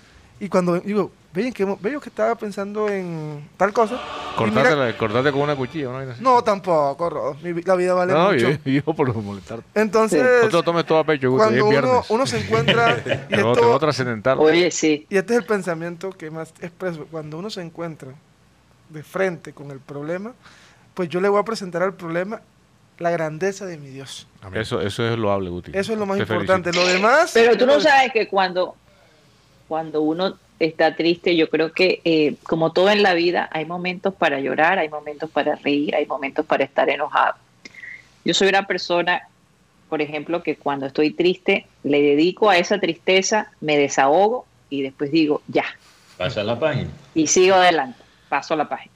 Y 0.40 0.48
cuando 0.48 0.80
digo, 0.80 1.10
Vean 1.34 1.52
que, 1.52 1.64
veo 1.64 2.00
que 2.00 2.10
estaba 2.10 2.36
pensando 2.36 2.88
en 2.88 3.48
tal 3.56 3.72
cosa. 3.72 4.00
Cortarte 4.36 5.32
con 5.32 5.40
una 5.40 5.56
cuchilla, 5.56 5.86
¿no? 5.86 6.14
No, 6.20 6.44
tampoco, 6.44 7.10
Rodo. 7.10 7.36
la 7.42 7.74
vida 7.74 7.92
vale 7.92 8.12
no, 8.12 8.30
mucho. 8.30 8.50
No, 8.50 8.58
yo, 8.64 8.82
por 8.84 9.12
molestarte. 9.16 9.66
Entonces, 9.74 10.22
no 10.22 10.48
te 10.48 10.52
lo 10.52 10.62
tomes 10.62 10.86
todo 10.86 10.98
a 10.98 11.04
pecho, 11.04 11.32
cuando 11.32 11.66
uno, 11.66 12.04
uno, 12.08 12.26
se 12.26 12.38
encuentra... 12.38 13.02
y 13.28 13.34
esto, 13.34 13.78
trascendental. 13.80 14.38
Oye, 14.38 14.70
sí. 14.70 15.06
Y 15.10 15.16
este 15.16 15.32
es 15.32 15.40
el 15.40 15.44
pensamiento 15.44 16.10
que 16.10 16.30
más 16.30 16.54
expreso. 16.60 17.08
Cuando 17.10 17.36
uno 17.36 17.50
se 17.50 17.62
encuentra 17.62 18.12
de 18.90 19.02
frente 19.02 19.52
con 19.52 19.72
el 19.72 19.80
problema, 19.80 20.34
pues 20.94 21.08
yo 21.08 21.20
le 21.20 21.28
voy 21.28 21.40
a 21.40 21.44
presentar 21.44 21.82
al 21.82 21.94
problema 21.94 22.42
la 22.98 23.10
grandeza 23.10 23.66
de 23.66 23.76
mi 23.76 23.88
Dios. 23.88 24.28
Eso, 24.52 24.80
eso 24.80 25.04
es 25.04 25.18
loable, 25.18 25.50
Guti. 25.50 25.72
Eso 25.74 25.94
es 25.94 25.98
lo 25.98 26.06
más 26.06 26.20
importante. 26.20 26.72
Lo 26.72 26.86
demás... 26.86 27.32
Pero 27.34 27.56
tú 27.56 27.66
no 27.66 27.80
sabes 27.80 28.12
que 28.12 28.28
cuando, 28.28 28.76
cuando 29.66 30.00
uno 30.00 30.43
está 30.58 30.94
triste, 30.94 31.36
yo 31.36 31.48
creo 31.50 31.72
que 31.72 32.00
eh, 32.04 32.36
como 32.44 32.72
todo 32.72 32.90
en 32.90 33.02
la 33.02 33.14
vida, 33.14 33.48
hay 33.52 33.64
momentos 33.64 34.14
para 34.14 34.40
llorar, 34.40 34.78
hay 34.78 34.88
momentos 34.88 35.30
para 35.30 35.56
reír, 35.56 35.94
hay 35.94 36.06
momentos 36.06 36.46
para 36.46 36.64
estar 36.64 36.88
enojado. 36.88 37.34
Yo 38.24 38.34
soy 38.34 38.48
una 38.48 38.66
persona, 38.66 39.28
por 39.88 40.00
ejemplo, 40.00 40.42
que 40.42 40.56
cuando 40.56 40.86
estoy 40.86 41.12
triste, 41.12 41.66
le 41.82 42.00
dedico 42.00 42.48
a 42.48 42.58
esa 42.58 42.78
tristeza, 42.78 43.50
me 43.60 43.76
desahogo 43.76 44.46
y 44.70 44.82
después 44.82 45.10
digo, 45.10 45.42
ya. 45.48 45.64
Pasa 46.16 46.42
la 46.42 46.58
página. 46.58 46.90
Y 47.14 47.26
sigo 47.26 47.56
adelante, 47.56 47.98
paso 48.28 48.56
la 48.56 48.68
página. 48.68 48.92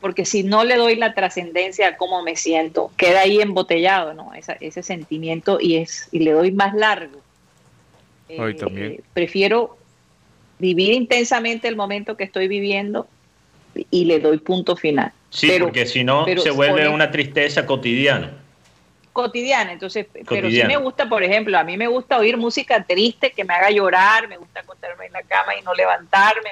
Porque 0.00 0.24
si 0.24 0.42
no 0.42 0.64
le 0.64 0.76
doy 0.76 0.96
la 0.96 1.14
trascendencia 1.14 1.88
a 1.88 1.96
cómo 1.96 2.22
me 2.22 2.34
siento, 2.34 2.90
queda 2.96 3.20
ahí 3.20 3.40
embotellado, 3.40 4.14
¿no? 4.14 4.32
ese 4.34 4.82
sentimiento 4.82 5.58
y, 5.60 5.76
es, 5.76 6.08
y 6.10 6.20
le 6.20 6.32
doy 6.32 6.50
más 6.50 6.74
largo. 6.74 7.20
Hoy 8.38 8.56
también. 8.56 8.92
Eh, 8.92 9.00
prefiero 9.12 9.76
vivir 10.62 10.92
intensamente 10.92 11.66
el 11.66 11.74
momento 11.74 12.16
que 12.16 12.22
estoy 12.22 12.46
viviendo 12.46 13.08
y 13.90 14.04
le 14.04 14.20
doy 14.20 14.38
punto 14.38 14.76
final. 14.76 15.10
Sí, 15.28 15.50
porque 15.58 15.86
si 15.86 16.04
no 16.04 16.24
se 16.24 16.52
vuelve 16.52 16.86
una 16.86 17.10
tristeza 17.10 17.66
cotidiana. 17.66 18.38
Cotidiana, 19.12 19.72
entonces, 19.72 20.06
pero 20.28 20.48
sí 20.48 20.62
me 20.62 20.76
gusta, 20.76 21.08
por 21.08 21.24
ejemplo, 21.24 21.58
a 21.58 21.64
mí 21.64 21.76
me 21.76 21.88
gusta 21.88 22.16
oír 22.16 22.36
música 22.36 22.84
triste 22.84 23.32
que 23.32 23.44
me 23.44 23.54
haga 23.54 23.70
llorar, 23.70 24.28
me 24.28 24.36
gusta 24.36 24.60
acostarme 24.60 25.06
en 25.06 25.12
la 25.12 25.22
cama 25.22 25.56
y 25.58 25.62
no 25.62 25.74
levantarme, 25.74 26.50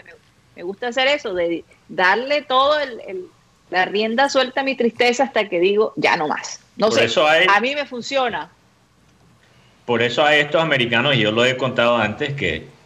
me, 0.57 0.63
gusta 0.65 0.89
hacer 0.89 1.07
eso, 1.07 1.33
de 1.33 1.65
darle 1.89 2.43
todo 2.43 2.81
el, 2.81 3.27
la 3.71 3.85
rienda 3.85 4.29
suelta 4.29 4.63
a 4.63 4.65
mi 4.65 4.75
tristeza 4.75 5.23
hasta 5.23 5.49
que 5.49 5.61
digo, 5.61 5.93
ya 5.97 6.17
no 6.17 6.27
más. 6.27 6.61
No 6.77 6.91
sé, 6.91 7.07
a 7.49 7.61
mí 7.61 7.77
me 7.77 7.87
funciona. 7.87 8.51
Por 9.87 10.03
eso 10.03 10.25
a 10.25 10.35
estos 10.35 10.61
americanos, 10.61 11.15
y 11.15 11.21
yo 11.21 11.31
lo 11.31 11.45
he 11.45 11.57
contado 11.57 11.97
antes, 11.97 12.35
que 12.35 12.80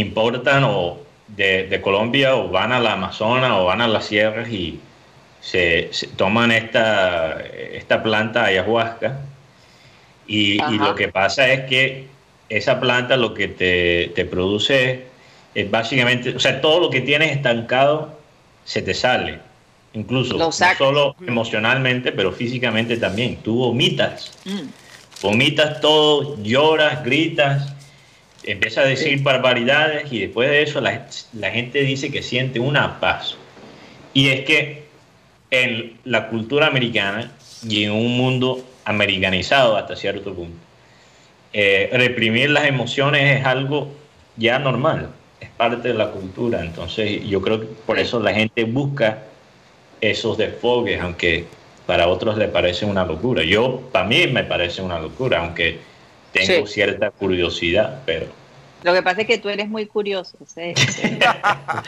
importan 0.00 0.64
o 0.64 0.98
de, 1.28 1.80
Colombia 1.82 2.36
o 2.36 2.48
van 2.48 2.72
a 2.72 2.80
la 2.80 2.92
Amazonas 2.92 3.52
o 3.52 3.66
van 3.66 3.80
a 3.80 3.88
las 3.88 4.06
sierras 4.06 4.48
y 4.48 4.80
se, 5.40 5.90
toman 6.16 6.52
esta, 6.52 7.40
esta 7.40 8.02
planta 8.02 8.44
ayahuasca. 8.44 9.18
Y, 10.26 10.58
lo 10.78 10.94
que 10.94 11.08
pasa 11.08 11.48
es 11.52 11.68
que 11.68 12.06
esa 12.48 12.80
planta 12.80 13.16
lo 13.16 13.34
que 13.34 13.48
te, 13.48 14.12
te, 14.14 14.24
produce 14.24 15.04
es 15.54 15.70
básicamente, 15.70 16.34
o 16.34 16.40
sea, 16.40 16.60
todo 16.60 16.80
lo 16.80 16.90
que 16.90 17.02
tienes 17.02 17.32
estancado 17.32 18.18
se 18.64 18.80
te 18.80 18.94
sale, 18.94 19.40
incluso 19.92 20.36
no 20.38 20.50
solo 20.50 21.14
emocionalmente, 21.26 22.12
pero 22.12 22.32
físicamente 22.32 22.96
también. 22.96 23.36
Tú 23.36 23.56
vomitas, 23.56 24.32
mm. 24.44 25.22
vomitas 25.22 25.80
todo, 25.80 26.42
lloras, 26.42 27.04
gritas 27.04 27.74
empieza 28.46 28.82
a 28.82 28.84
decir 28.84 29.22
barbaridades 29.22 30.12
y 30.12 30.20
después 30.20 30.48
de 30.48 30.62
eso 30.62 30.80
la, 30.80 31.50
gente 31.50 31.80
dice 31.80 32.10
que 32.10 32.22
siente 32.22 32.60
una 32.60 33.00
paz. 33.00 33.36
Y 34.12 34.28
es 34.28 34.44
que 34.44 34.84
en 35.50 35.98
la 36.04 36.28
cultura 36.28 36.66
americana 36.66 37.32
y 37.68 37.84
en 37.84 37.92
un 37.92 38.16
mundo 38.16 38.64
americanizado 38.84 39.76
hasta 39.76 39.96
cierto 39.96 40.34
punto, 40.34 40.56
eh, 41.52 41.90
reprimir 41.92 42.50
las 42.50 42.64
emociones 42.64 43.40
es 43.40 43.46
algo 43.46 43.92
ya 44.36 44.58
normal, 44.58 45.10
es 45.40 45.48
parte 45.50 45.88
de 45.88 45.94
la 45.94 46.10
cultura. 46.10 46.60
Entonces 46.60 47.26
yo 47.26 47.40
creo 47.40 47.60
que 47.60 47.66
por 47.86 47.98
eso 47.98 48.20
la 48.20 48.34
gente 48.34 48.64
busca 48.64 49.22
esos 50.00 50.36
desfogues, 50.36 51.00
aunque 51.00 51.46
para 51.86 52.08
otros 52.08 52.36
le 52.36 52.48
parece 52.48 52.84
una 52.84 53.04
locura. 53.04 53.42
Yo, 53.42 53.80
para 53.92 54.06
mí 54.06 54.26
me 54.26 54.44
parece 54.44 54.82
una 54.82 54.98
locura, 54.98 55.40
aunque 55.40 55.78
tengo 56.34 56.66
cierta 56.66 57.10
curiosidad, 57.10 58.02
pero... 58.04 58.26
Lo 58.82 58.92
que 58.92 59.02
pasa 59.02 59.22
es 59.22 59.26
que 59.26 59.38
tú 59.38 59.48
eres 59.48 59.66
muy 59.66 59.86
curioso. 59.86 60.36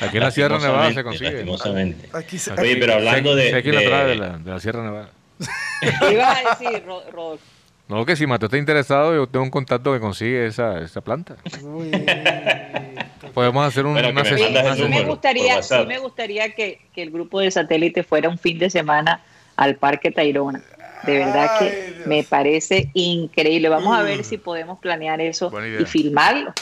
Aquí 0.01 0.17
en 0.17 0.21
la 0.21 0.31
Sierra 0.31 0.59
Nevada 0.59 0.95
se 0.95 1.05
consigue. 1.05 1.45
Aquí 2.15 2.39
Oye, 2.59 2.77
pero 2.77 2.95
hablando 2.95 3.37
de... 3.37 3.55
aquí 3.55 3.69
en 3.69 3.75
la, 3.75 4.05
de, 4.07 4.15
la, 4.15 4.39
de 4.39 4.51
la 4.51 4.61
Sierra 4.61 4.83
Nevada. 4.83 5.11
¿Qué 6.01 6.13
ibas 6.15 6.39
a 6.39 6.57
decir, 6.57 6.83
Rodolfo? 6.87 7.45
No, 7.89 8.05
que 8.05 8.17
si 8.17 8.27
Mateo 8.27 8.47
está 8.47 8.59
interesado, 8.59 9.15
yo 9.15 9.29
tengo 9.29 9.45
un 9.45 9.51
contacto 9.51 9.93
que 9.93 10.01
consigue 10.01 10.47
esa, 10.47 10.81
esa 10.81 11.01
planta. 11.03 11.37
Uy. 11.63 11.93
Podemos 13.33 13.65
hacer 13.65 13.87
un, 13.87 13.97
una 13.97 14.25
sesión. 14.25 14.53
Sí, 14.77 14.85
me 14.89 15.05
gustaría, 15.05 15.63
sí 15.63 15.75
me 15.87 15.99
gustaría 15.99 16.53
que, 16.53 16.81
que, 16.93 17.03
el 17.03 17.11
grupo 17.11 17.39
de 17.39 17.51
satélite 17.51 18.03
fuera 18.03 18.29
un 18.29 18.39
fin 18.39 18.59
de 18.59 18.71
semana 18.71 19.23
al 19.55 19.77
Parque 19.77 20.11
Tayrona. 20.11 20.63
De 21.07 21.19
verdad 21.19 21.59
que 21.59 22.03
me 22.07 22.25
parece 22.25 22.91
increíble. 22.95 23.69
Vamos 23.69 23.97
a 23.97 24.03
ver 24.03 24.25
si 24.25 24.39
podemos 24.39 24.79
planear 24.79 25.21
eso 25.21 25.53
y 25.81 25.85
filmarlo. 25.85 26.53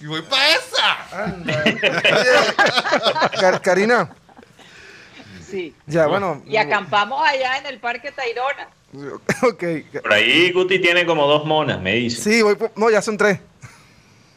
Y 0.00 0.06
voy 0.06 0.22
para 0.22 0.42
esa. 0.50 0.96
Karina. 3.62 4.10
Sí. 5.46 5.74
Ya, 5.86 6.06
bueno. 6.06 6.42
Y 6.46 6.56
acampamos 6.56 7.20
allá 7.26 7.58
en 7.58 7.66
el 7.66 7.78
Parque 7.78 8.12
Tayrona. 8.12 8.68
Okay. 9.42 9.82
Por 9.82 10.12
ahí 10.12 10.50
Guti 10.52 10.80
tiene 10.80 11.06
como 11.06 11.26
dos 11.26 11.44
monas, 11.46 11.80
me 11.80 11.94
dice. 11.94 12.22
Sí, 12.22 12.42
voy 12.42 12.56
no, 12.74 12.90
ya 12.90 13.00
son 13.00 13.16
tres. 13.16 13.38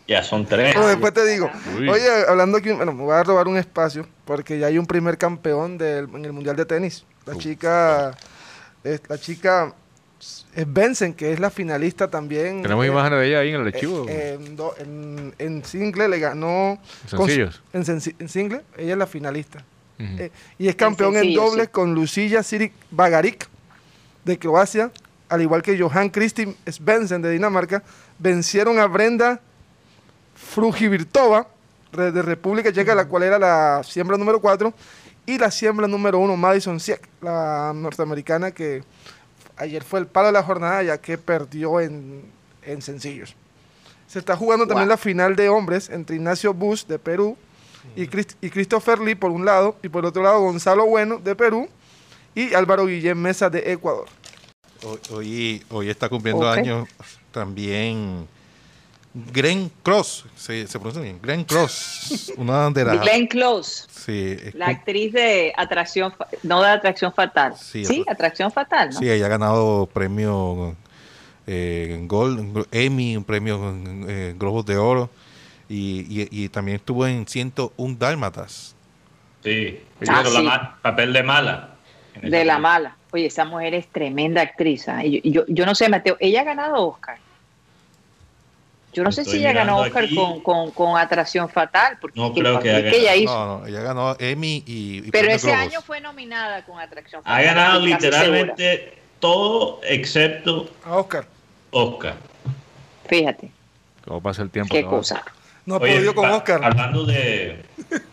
Ya 0.07 0.23
son 0.23 0.45
tres. 0.45 0.75
después 0.75 1.13
te 1.13 1.25
digo. 1.25 1.49
Oye, 1.77 2.07
hablando 2.27 2.57
aquí, 2.57 2.71
bueno, 2.71 2.93
me 2.93 3.03
voy 3.03 3.15
a 3.15 3.23
robar 3.23 3.47
un 3.47 3.57
espacio 3.57 4.05
porque 4.25 4.59
ya 4.59 4.67
hay 4.67 4.77
un 4.77 4.85
primer 4.85 5.17
campeón 5.17 5.77
del, 5.77 6.07
en 6.13 6.25
el 6.25 6.33
Mundial 6.33 6.55
de 6.55 6.65
Tenis. 6.65 7.05
La 7.25 7.35
chica 7.37 8.15
la 8.83 9.17
chica 9.17 9.73
es 10.55 10.71
Benson, 10.71 11.13
que 11.13 11.33
es 11.33 11.39
la 11.39 11.49
finalista 11.49 12.09
también. 12.09 12.61
Tenemos 12.61 12.85
imágenes 12.85 13.19
de 13.19 13.27
ella 13.27 13.39
ahí 13.39 13.49
en 13.49 13.61
el 13.61 13.67
archivo. 13.67 14.05
Eh, 14.07 14.39
en, 15.39 15.65
single 15.65 16.07
le 16.07 16.19
ganó. 16.19 16.79
En, 17.73 18.01
en, 18.19 18.29
single, 18.29 18.61
ella 18.77 18.93
es 18.93 18.97
la 18.97 19.07
finalista. 19.07 19.63
Eh, 19.99 20.31
y 20.57 20.67
es 20.67 20.75
campeón 20.75 21.15
en, 21.15 21.33
dobles 21.33 21.69
con 21.69 21.93
Lucilla 21.93 22.43
Sirik 22.43 22.73
Bagarik 22.91 23.47
de 24.25 24.37
Croacia, 24.37 24.91
al 25.29 25.41
igual 25.41 25.61
que 25.61 25.79
Johan 25.79 26.09
Christine 26.09 26.55
Svensson 26.69 27.21
de 27.21 27.31
Dinamarca, 27.31 27.83
vencieron 28.19 28.79
a 28.79 28.87
Brenda 28.87 29.39
Frujivirtova 30.35 31.47
de 31.91 32.21
República 32.21 32.73
Checa, 32.73 32.95
la 32.95 33.05
cual 33.05 33.23
era 33.23 33.37
la 33.37 33.81
siembra 33.83 34.17
número 34.17 34.41
4, 34.41 34.73
y 35.25 35.37
la 35.37 35.51
siembra 35.51 35.87
número 35.87 36.19
uno, 36.19 36.35
Madison 36.35 36.79
Sieck, 36.79 37.07
la 37.21 37.71
norteamericana 37.73 38.51
que 38.51 38.83
ayer 39.57 39.83
fue 39.83 39.99
el 39.99 40.07
palo 40.07 40.27
de 40.27 40.33
la 40.33 40.43
jornada 40.43 40.83
ya 40.83 40.97
que 40.97 41.17
perdió 41.17 41.79
en, 41.79 42.31
sencillos. 42.79 43.35
Se 44.07 44.19
está 44.19 44.35
jugando 44.35 44.67
también 44.67 44.89
la 44.89 44.97
final 44.97 45.35
de 45.35 45.49
hombres 45.49 45.89
entre 45.89 46.15
Ignacio 46.15 46.53
Bush 46.53 46.85
de 46.85 46.99
Perú 46.99 47.37
y, 47.95 48.03
y, 48.03 48.49
Christopher 48.49 48.99
Lee 48.99 49.15
por 49.15 49.31
un 49.31 49.45
lado 49.45 49.77
y 49.81 49.89
por 49.89 50.05
otro 50.05 50.23
lado 50.23 50.41
Gonzalo 50.41 50.85
Bueno 50.85 51.17
de 51.17 51.35
Perú 51.35 51.67
y 52.35 52.53
Álvaro 52.53 52.85
Guillén 52.85 53.21
Mesa 53.21 53.49
de 53.49 53.71
Ecuador. 53.71 54.07
Hoy, 55.11 55.63
hoy 55.69 55.89
está 55.89 56.09
cumpliendo 56.09 56.49
años 56.49 56.89
también 57.31 58.27
Glenn 59.13 59.71
Cross, 59.83 60.25
se, 60.35 60.65
se 60.65 60.79
pronuncia 60.79 61.01
bien, 61.03 61.19
Glenn 61.21 61.43
Cross, 61.43 62.33
una 62.37 62.71
de 62.71 62.83
las... 62.83 63.01
Glenn 63.01 63.27
Close, 63.27 63.85
sí, 63.89 64.37
la 64.53 64.67
actriz 64.67 65.13
de 65.13 65.53
Atracción, 65.55 66.13
no 66.41 66.61
de 66.63 66.69
Atracción 66.69 67.13
Fatal, 67.13 67.55
sí, 67.55 68.03
Atracción 68.07 68.51
Fatal, 68.51 68.89
¿no? 68.89 68.99
Sí, 68.99 69.09
ella 69.09 69.27
ha 69.27 69.29
ganado 69.29 69.85
premio 69.85 70.75
eh, 71.45 71.99
Gold, 72.07 72.67
Emmy, 72.71 73.15
un 73.15 73.23
premio 73.23 73.75
eh, 74.07 74.33
Globos 74.37 74.65
de 74.65 74.77
Oro, 74.77 75.09
y, 75.69 76.27
y, 76.29 76.49
también 76.49 76.75
estuvo 76.75 77.07
en 77.07 77.25
101 77.25 77.95
Dálmatas. 77.97 78.75
Sí, 79.43 79.79
ah, 80.07 80.23
La 80.43 80.77
papel 80.81 81.13
de 81.13 81.23
mala. 81.23 81.75
De 82.21 82.45
la 82.45 82.59
mala. 82.59 82.95
Oye, 83.11 83.25
esa 83.25 83.45
mujer 83.45 83.73
es 83.73 83.87
tremenda 83.87 84.41
actriz. 84.41 84.87
¿eh? 84.87 85.21
Yo, 85.23 85.45
yo 85.47 85.65
no 85.65 85.73
sé, 85.73 85.89
Mateo, 85.89 86.17
ella 86.19 86.41
ha 86.41 86.43
ganado 86.43 86.87
Oscar. 86.87 87.17
Yo 88.93 89.03
no 89.03 89.11
sé 89.11 89.25
si 89.25 89.37
ella 89.37 89.53
ganó 89.53 89.77
Oscar 89.79 90.05
con, 90.43 90.71
con, 90.71 90.97
Atracción 90.97 91.49
Fatal. 91.49 91.97
Porque 91.99 92.19
no 92.19 92.33
creo 92.33 92.59
que, 92.59 92.89
ella 92.95 93.15
hizo. 93.15 93.33
No, 93.33 93.59
no, 93.59 93.65
ella 93.65 93.81
ganó 93.81 94.15
Emmy 94.19 94.63
y. 94.65 95.09
Pero 95.11 95.31
ese 95.31 95.53
año 95.53 95.81
fue 95.81 95.99
nominada 95.99 96.63
con 96.65 96.79
Atracción 96.79 97.23
Fatal. 97.23 97.39
Ha 97.39 97.43
ganado 97.43 97.79
literalmente 97.79 98.97
todo 99.19 99.79
excepto. 99.83 100.69
A 100.85 100.97
Oscar. 100.97 101.25
Oscar. 101.71 102.15
Fíjate, 103.07 103.51
¿Cómo 104.05 104.21
pasa 104.21 104.43
el 104.43 104.49
tiempo? 104.49 104.73
qué 104.73 104.83
no? 104.83 104.89
cosa. 104.89 105.23
No 105.65 105.75
ha 105.75 105.77
Oye, 105.79 105.95
podido 105.95 106.15
con 106.15 106.29
Oscar. 106.29 106.63
Hablando 106.63 107.05
de. 107.05 107.63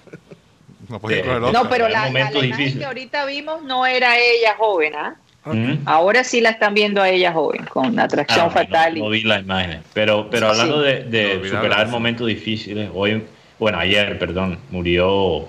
No 0.88 0.98
de- 0.98 1.00
con 1.00 1.12
el 1.12 1.44
Oscar. 1.44 1.62
No, 1.62 1.70
pero 1.70 1.88
la, 1.88 2.10
la- 2.10 2.30
imagen 2.34 2.78
que 2.78 2.84
ahorita 2.84 3.24
vimos 3.24 3.62
no 3.62 3.86
era 3.86 4.18
ella 4.18 4.56
joven, 4.58 4.94
¿ah? 4.96 5.16
¿Mm? 5.44 5.78
Ahora 5.86 6.22
sí 6.22 6.40
la 6.40 6.50
están 6.50 6.74
viendo 6.74 7.00
a 7.00 7.08
ella 7.08 7.32
joven, 7.32 7.64
con 7.64 7.98
atracción 7.98 8.46
Ah, 8.48 8.50
fatal. 8.50 8.98
No, 8.98 9.08
vi 9.08 9.22
las 9.22 9.42
imágenes. 9.42 9.80
Pero, 9.94 10.28
pero 10.30 10.48
hablando 10.48 10.82
sí. 10.82 10.88
de, 10.88 11.04
de 11.04 11.22
No, 11.34 11.40
olvidar 11.40 11.62
superar 11.62 11.88
momentos 11.88 12.26
difíciles, 12.26 12.90
hoy, 12.92 13.22
bueno, 13.58 13.78
ayer, 13.78 14.18
perdón, 14.18 14.58
murió 14.70 15.46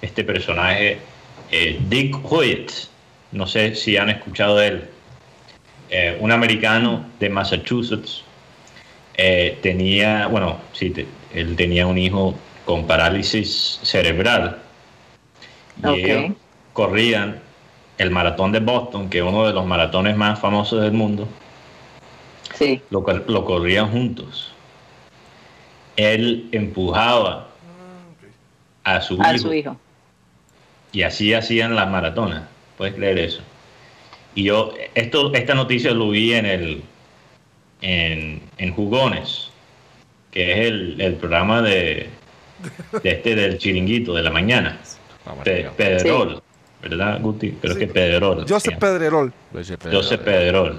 este 0.00 0.24
personaje, 0.24 0.98
eh, 1.50 1.78
Dick 1.88 2.16
Hoyt. 2.30 2.70
No 3.32 3.46
sé 3.46 3.74
si 3.74 3.96
han 3.98 4.08
escuchado 4.08 4.56
de 4.56 4.66
él. 4.68 4.84
Eh, 5.90 6.16
un 6.20 6.32
americano 6.32 7.06
de 7.20 7.28
Massachusetts. 7.28 8.22
eh, 9.18 9.58
tenía, 9.62 10.26
bueno, 10.26 10.60
sí, 10.72 10.90
te- 10.90 11.06
él 11.34 11.56
tenía 11.56 11.86
un 11.86 11.96
hijo 11.98 12.34
con 12.66 12.86
parálisis 12.86 13.80
cerebral. 13.82 14.58
Y 15.82 15.88
ellos 16.04 16.32
corrían 16.72 17.40
el 17.98 18.10
maratón 18.10 18.52
de 18.52 18.60
Boston, 18.60 19.08
que 19.08 19.18
es 19.18 19.24
uno 19.24 19.46
de 19.46 19.52
los 19.52 19.64
maratones 19.66 20.16
más 20.16 20.38
famosos 20.38 20.82
del 20.82 20.92
mundo 20.92 21.26
Sí, 22.54 22.80
lo, 22.90 23.02
cor- 23.02 23.24
lo 23.28 23.44
corrían 23.44 23.90
juntos. 23.90 24.52
Él 25.96 26.48
empujaba 26.52 27.48
a 28.84 29.00
su, 29.00 29.20
a 29.22 29.34
hijo, 29.34 29.48
su 29.48 29.52
hijo. 29.54 29.76
y 30.92 31.02
así 31.02 31.34
hacían 31.34 31.74
las 31.74 31.88
maratonas. 31.90 32.44
¿Puedes 32.78 32.94
creer 32.94 33.18
eso? 33.18 33.42
Y 34.34 34.44
yo, 34.44 34.72
esto, 34.94 35.32
esta 35.34 35.54
noticia 35.54 35.92
lo 35.92 36.10
vi 36.10 36.34
en 36.34 36.46
el 36.46 36.82
en, 37.82 38.42
en 38.58 38.72
Jugones, 38.74 39.48
que 40.30 40.52
es 40.52 40.58
el, 40.68 41.00
el 41.00 41.14
programa 41.14 41.62
de, 41.62 42.08
de 43.02 43.10
este 43.10 43.34
del 43.34 43.58
chiringuito 43.58 44.14
de 44.14 44.22
la 44.22 44.30
mañana. 44.30 44.78
Vamos, 45.24 45.44
Pe- 45.44 45.66
amigo. 45.96 46.42
Pedrerol, 46.80 46.98
¿verdad, 46.98 47.20
Guti? 47.20 47.52
Creo 47.52 47.74
Sí. 47.74 47.80
que 47.80 47.86
Pedrerol. 47.88 48.46
Joseph. 48.48 48.78
Pedrerol. 48.78 49.32
Joseph 49.52 49.78
Pedro. 49.82 49.98
Joseph 49.98 50.20
Pedrerol. 50.20 50.78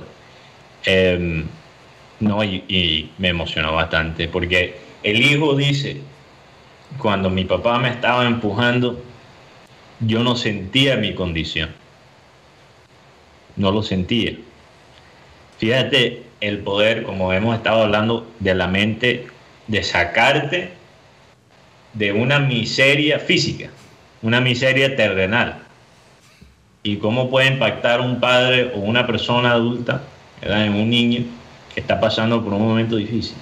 Em, 0.86 1.46
no, 2.20 2.44
y, 2.44 2.64
y 2.68 3.12
me 3.18 3.30
emocionó 3.30 3.74
bastante 3.74 4.28
porque 4.28 4.78
el 5.04 5.22
hijo 5.22 5.56
dice, 5.56 6.02
cuando 6.98 7.30
mi 7.30 7.44
papá 7.46 7.80
me 7.80 7.90
estaba 7.90 8.26
empujando, 8.26 9.04
yo 10.00 10.24
no 10.24 10.36
sentía 10.36 10.96
mi 10.98 11.14
condición. 11.14 11.70
No 13.56 13.72
lo 13.72 13.82
sentía. 13.84 14.34
Fíjate 15.58 16.24
el 16.40 16.60
poder, 16.60 17.04
como 17.04 17.34
hemos 17.34 17.56
estado 17.58 17.84
hablando, 17.84 18.28
de 18.40 18.54
la 18.54 18.68
mente, 18.68 19.28
de 19.68 19.84
sacarte 19.84 20.72
de 21.94 22.12
una 22.14 22.40
miseria 22.40 23.18
física, 23.20 23.70
una 24.22 24.40
miseria 24.40 24.96
terrenal 24.96 25.64
y 26.88 26.98
cómo 26.98 27.30
puede 27.30 27.48
impactar 27.48 28.00
un 28.00 28.20
padre 28.20 28.72
o 28.74 28.80
una 28.80 29.06
persona 29.06 29.52
adulta 29.52 30.02
¿verdad? 30.42 30.66
en 30.66 30.74
un 30.74 30.90
niño 30.90 31.26
que 31.74 31.82
está 31.82 32.00
pasando 32.00 32.42
por 32.42 32.54
un 32.54 32.66
momento 32.66 32.96
difícil. 32.96 33.36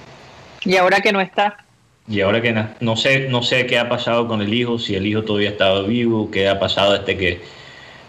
Y 0.64 0.76
ahora 0.76 1.00
que 1.00 1.12
no 1.12 1.20
está, 1.20 1.56
Y 2.08 2.20
ahora 2.20 2.42
que 2.42 2.52
no 2.80 2.96
sé, 2.96 3.28
no 3.28 3.42
sé 3.42 3.66
qué 3.66 3.78
ha 3.78 3.88
pasado 3.88 4.26
con 4.26 4.42
el 4.42 4.52
hijo, 4.52 4.78
si 4.78 4.96
el 4.96 5.06
hijo 5.06 5.22
todavía 5.22 5.50
estaba 5.50 5.82
vivo, 5.82 6.30
qué 6.30 6.48
ha 6.48 6.58
pasado 6.58 6.98
desde 6.98 7.16
que 7.16 7.40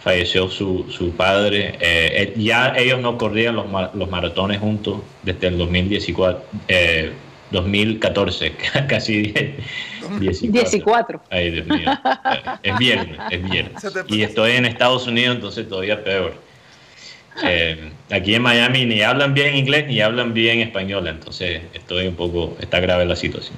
falleció 0.04 0.50
su, 0.50 0.86
su 0.89 1.12
padre. 1.12 1.76
Eh, 1.80 1.80
eh, 1.82 2.34
ya 2.38 2.73
ellos 2.76 3.00
no 3.00 3.17
corrían 3.17 3.56
los, 3.56 3.65
los 3.93 4.10
maratones 4.10 4.60
juntos 4.60 5.02
desde 5.21 5.47
el 5.47 5.58
2014, 5.58 6.39
eh, 6.67 7.12
2014, 7.51 8.51
casi 8.89 9.21
dije 9.23 9.55
14. 10.01 10.47
14. 10.63 10.81
Ay, 11.29 11.51
Dios 11.51 11.67
mío. 11.67 11.91
Eh, 11.91 12.41
Es 12.63 12.77
viernes, 12.77 13.17
es 13.31 13.49
viernes. 13.49 13.73
Y 14.07 14.21
estoy 14.23 14.51
en 14.53 14.65
Estados 14.65 15.07
Unidos, 15.07 15.36
entonces 15.36 15.67
todavía 15.67 16.03
peor. 16.03 16.33
Eh, 17.43 17.91
aquí 18.10 18.33
en 18.33 18.41
Miami 18.41 18.86
ni 18.86 19.01
hablan 19.01 19.33
bien 19.36 19.55
inglés 19.55 19.86
ni 19.88 20.01
hablan 20.01 20.33
bien 20.33 20.60
español, 20.60 21.07
entonces 21.07 21.62
estoy 21.73 22.07
un 22.07 22.15
poco, 22.15 22.57
está 22.60 22.79
grave 22.79 23.05
la 23.05 23.15
situación. 23.15 23.55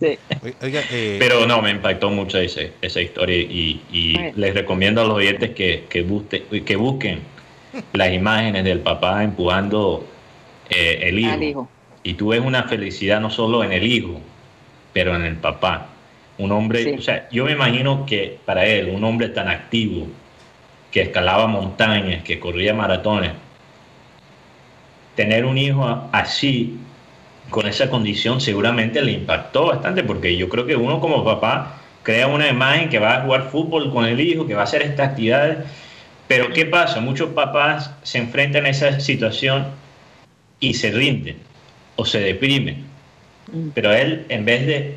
Sí. 0.00 0.18
Oiga, 0.60 0.80
eh, 0.90 1.16
Pero 1.20 1.46
no, 1.46 1.62
me 1.62 1.70
impactó 1.70 2.10
mucho 2.10 2.38
ese, 2.38 2.72
esa 2.82 3.00
historia 3.00 3.36
y, 3.36 3.80
y 3.92 4.16
les 4.36 4.54
recomiendo 4.54 5.00
a 5.02 5.04
los 5.04 5.14
oyentes 5.14 5.50
que, 5.50 5.84
que, 5.88 6.04
busque- 6.06 6.64
que 6.64 6.76
busquen 6.76 7.20
las 7.92 8.12
imágenes 8.12 8.64
del 8.64 8.80
papá 8.80 9.22
empujando 9.24 10.06
eh, 10.70 10.98
el 11.02 11.18
hijo. 11.20 11.30
Y 12.04 12.14
tú 12.14 12.28
ves 12.28 12.40
una 12.40 12.64
felicidad 12.64 13.18
no 13.20 13.30
solo 13.30 13.64
en 13.64 13.72
el 13.72 13.82
hijo, 13.82 14.20
pero 14.92 15.16
en 15.16 15.22
el 15.24 15.36
papá. 15.36 15.88
Un 16.36 16.52
hombre, 16.52 16.84
Sí. 16.84 16.94
o 16.98 17.00
sea, 17.00 17.28
yo 17.32 17.46
me 17.46 17.52
imagino 17.52 18.04
que 18.06 18.38
para 18.44 18.66
él, 18.66 18.90
un 18.90 19.02
hombre 19.04 19.28
tan 19.30 19.48
activo, 19.48 20.06
que 20.92 21.00
escalaba 21.00 21.46
montañas, 21.46 22.22
que 22.22 22.38
corría 22.38 22.74
maratones, 22.74 23.32
tener 25.16 25.44
un 25.44 25.58
hijo 25.58 26.08
así, 26.12 26.78
con 27.50 27.66
esa 27.66 27.88
condición, 27.88 28.40
seguramente 28.40 29.02
le 29.02 29.12
impactó 29.12 29.66
bastante, 29.66 30.02
porque 30.02 30.36
yo 30.36 30.48
creo 30.48 30.66
que 30.66 30.76
uno 30.76 31.00
como 31.00 31.24
papá 31.24 31.76
crea 32.02 32.26
una 32.26 32.48
imagen 32.48 32.88
que 32.88 32.98
va 32.98 33.16
a 33.16 33.20
jugar 33.22 33.50
fútbol 33.50 33.92
con 33.92 34.04
el 34.04 34.20
hijo, 34.20 34.46
que 34.46 34.54
va 34.54 34.62
a 34.62 34.64
hacer 34.64 34.82
estas 34.82 35.10
actividades, 35.10 35.58
pero 36.28 36.52
¿qué 36.52 36.66
pasa? 36.66 37.00
Muchos 37.00 37.30
papás 37.30 37.92
se 38.02 38.18
enfrentan 38.18 38.66
a 38.66 38.70
esa 38.70 39.00
situación 39.00 39.66
y 40.60 40.74
se 40.74 40.90
rinden 40.90 41.53
o 41.96 42.04
se 42.04 42.20
deprimen. 42.20 42.84
Mm. 43.52 43.68
Pero 43.74 43.92
él, 43.92 44.24
en 44.28 44.44
vez 44.44 44.66
de, 44.66 44.94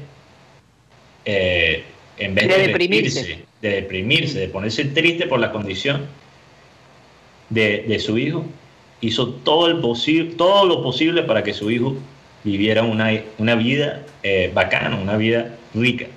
eh, 1.25 1.83
en 2.17 2.35
vez 2.35 2.47
De 2.47 2.53
de, 2.53 2.67
deprimirse. 2.67 3.19
deprimirse, 3.19 3.45
de 3.61 3.69
deprimirse, 3.69 4.39
de 4.39 4.47
ponerse 4.47 4.85
triste 4.85 5.27
por 5.27 5.39
la 5.39 5.51
condición 5.51 6.05
de, 7.49 7.85
de 7.87 7.99
su 7.99 8.17
hijo, 8.17 8.45
hizo 9.01 9.29
todo, 9.29 9.67
el 9.67 9.79
posible, 9.79 10.35
todo 10.35 10.65
lo 10.65 10.81
posible 10.83 11.23
para 11.23 11.43
que 11.43 11.53
su 11.53 11.69
hijo 11.69 11.95
viviera 12.43 12.83
una, 12.83 13.21
una 13.37 13.55
vida 13.55 14.03
eh, 14.23 14.51
bacana, 14.53 14.95
una 14.95 15.17
vida 15.17 15.55
rica. 15.73 16.07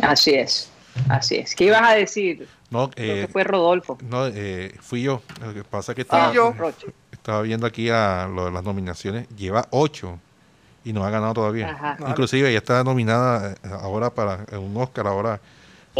Así 0.00 0.34
es, 0.34 0.70
así 1.08 1.36
es. 1.36 1.54
¿Qué 1.54 1.64
ibas 1.64 1.82
a 1.82 1.94
decir? 1.94 2.46
No, 2.70 2.90
Creo 2.90 3.14
eh, 3.16 3.26
que 3.26 3.32
fue 3.32 3.44
Rodolfo. 3.44 3.98
no 4.08 4.26
eh, 4.26 4.74
fui 4.80 5.02
yo. 5.02 5.22
Lo 5.44 5.54
que 5.54 5.64
pasa 5.64 5.92
es 5.92 5.96
que 5.96 6.02
Ah, 6.02 6.04
estaba, 6.04 6.32
yo. 6.34 6.52
Roche. 6.56 6.86
estaba 7.12 7.42
viendo 7.42 7.66
aquí 7.66 7.88
a 7.90 8.28
lo 8.32 8.46
de 8.46 8.50
las 8.52 8.62
nominaciones. 8.64 9.28
Lleva 9.36 9.66
ocho 9.70 10.18
y 10.84 10.92
no 10.92 11.04
ha 11.04 11.10
ganado 11.10 11.34
todavía. 11.34 11.70
Ajá. 11.70 11.96
Inclusive 12.08 12.48
ella 12.50 12.58
está 12.58 12.84
nominada 12.84 13.52
eh, 13.52 13.56
ahora 13.82 14.10
para 14.10 14.44
un 14.58 14.76
Oscar. 14.76 15.06
Ahora 15.06 15.40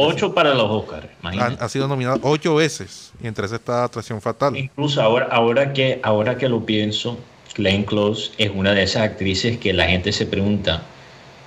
Ocho 0.01 0.33
para 0.33 0.55
los 0.55 0.71
Oscars, 0.71 1.07
ha, 1.07 1.11
imagínate. 1.23 1.65
ha 1.65 1.69
sido 1.69 1.89
nominada 1.89 2.19
ocho 2.23 2.55
veces 2.55 3.13
y 3.21 3.27
entre 3.27 3.47
esas 3.47 3.59
está 3.59 3.83
Atracción 3.83 4.21
Fatal. 4.21 4.57
Incluso 4.57 5.03
ahora, 5.03 5.27
ahora, 5.33 5.73
que, 5.73 5.99
ahora 6.05 6.37
que 6.39 6.49
lo 6.49 6.65
pienso, 6.65 7.19
Glenn 7.57 7.83
Close 7.83 8.31
es 8.39 8.53
una 8.55 8.73
de 8.75 8.85
esas 8.85 9.03
actrices 9.03 9.59
que 9.59 9.73
la 9.73 9.87
gente 9.89 10.13
se 10.13 10.25
pregunta, 10.27 10.83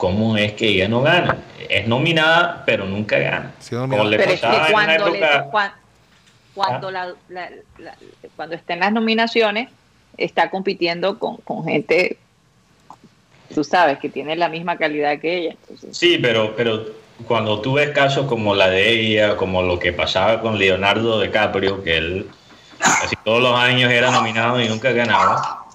¿cómo 0.02 0.36
es 0.36 0.54
que 0.54 0.68
ella 0.70 0.88
no 0.88 1.04
gana? 1.04 1.38
Es 1.70 1.88
nominada, 1.88 2.64
pero 2.66 2.86
nunca 2.86 3.20
gana. 3.20 3.52
Sí, 3.60 3.76
no, 3.76 3.82
Como 3.82 3.98
mira. 3.98 4.10
le 4.10 4.18
Pero 4.18 4.32
es 4.32 4.42
que 4.42 4.72
cuando, 4.72 5.10
le- 5.10 5.20
época... 5.20 5.76
cuando, 6.56 6.90
la- 6.90 7.14
la- 7.30 7.50
la- 7.78 7.96
cuando 8.36 8.56
está 8.56 8.74
en 8.74 8.80
las 8.80 8.92
nominaciones, 8.92 9.70
está 10.18 10.50
compitiendo 10.50 11.20
con, 11.20 11.38
con 11.38 11.64
gente, 11.66 12.18
tú 13.54 13.64
sabes, 13.64 14.00
que 14.00 14.10
tiene 14.10 14.36
la 14.36 14.50
misma 14.50 14.76
calidad 14.76 15.20
que 15.20 15.38
ella. 15.38 15.52
Entonces, 15.62 15.96
Sí, 15.96 16.18
pero, 16.20 16.56
pero 16.56 16.84
cuando 17.28 17.62
tú 17.62 17.74
ves 17.74 17.92
casos 17.92 18.26
como 18.26 18.56
la 18.56 18.70
de 18.72 18.90
ella, 18.90 19.38
como 19.38 19.62
lo 19.62 19.78
que 19.78 19.94
pasaba 19.94 20.42
con 20.42 20.58
Leonardo 20.58 21.22
DiCaprio, 21.22 21.84
que 21.84 21.98
él 21.98 22.28
casi 22.80 23.16
todos 23.24 23.40
los 23.44 23.56
años 23.56 23.92
era 23.92 24.10
nominado 24.10 24.60
y 24.60 24.68
nunca 24.68 24.92
ganaba, 24.94 25.66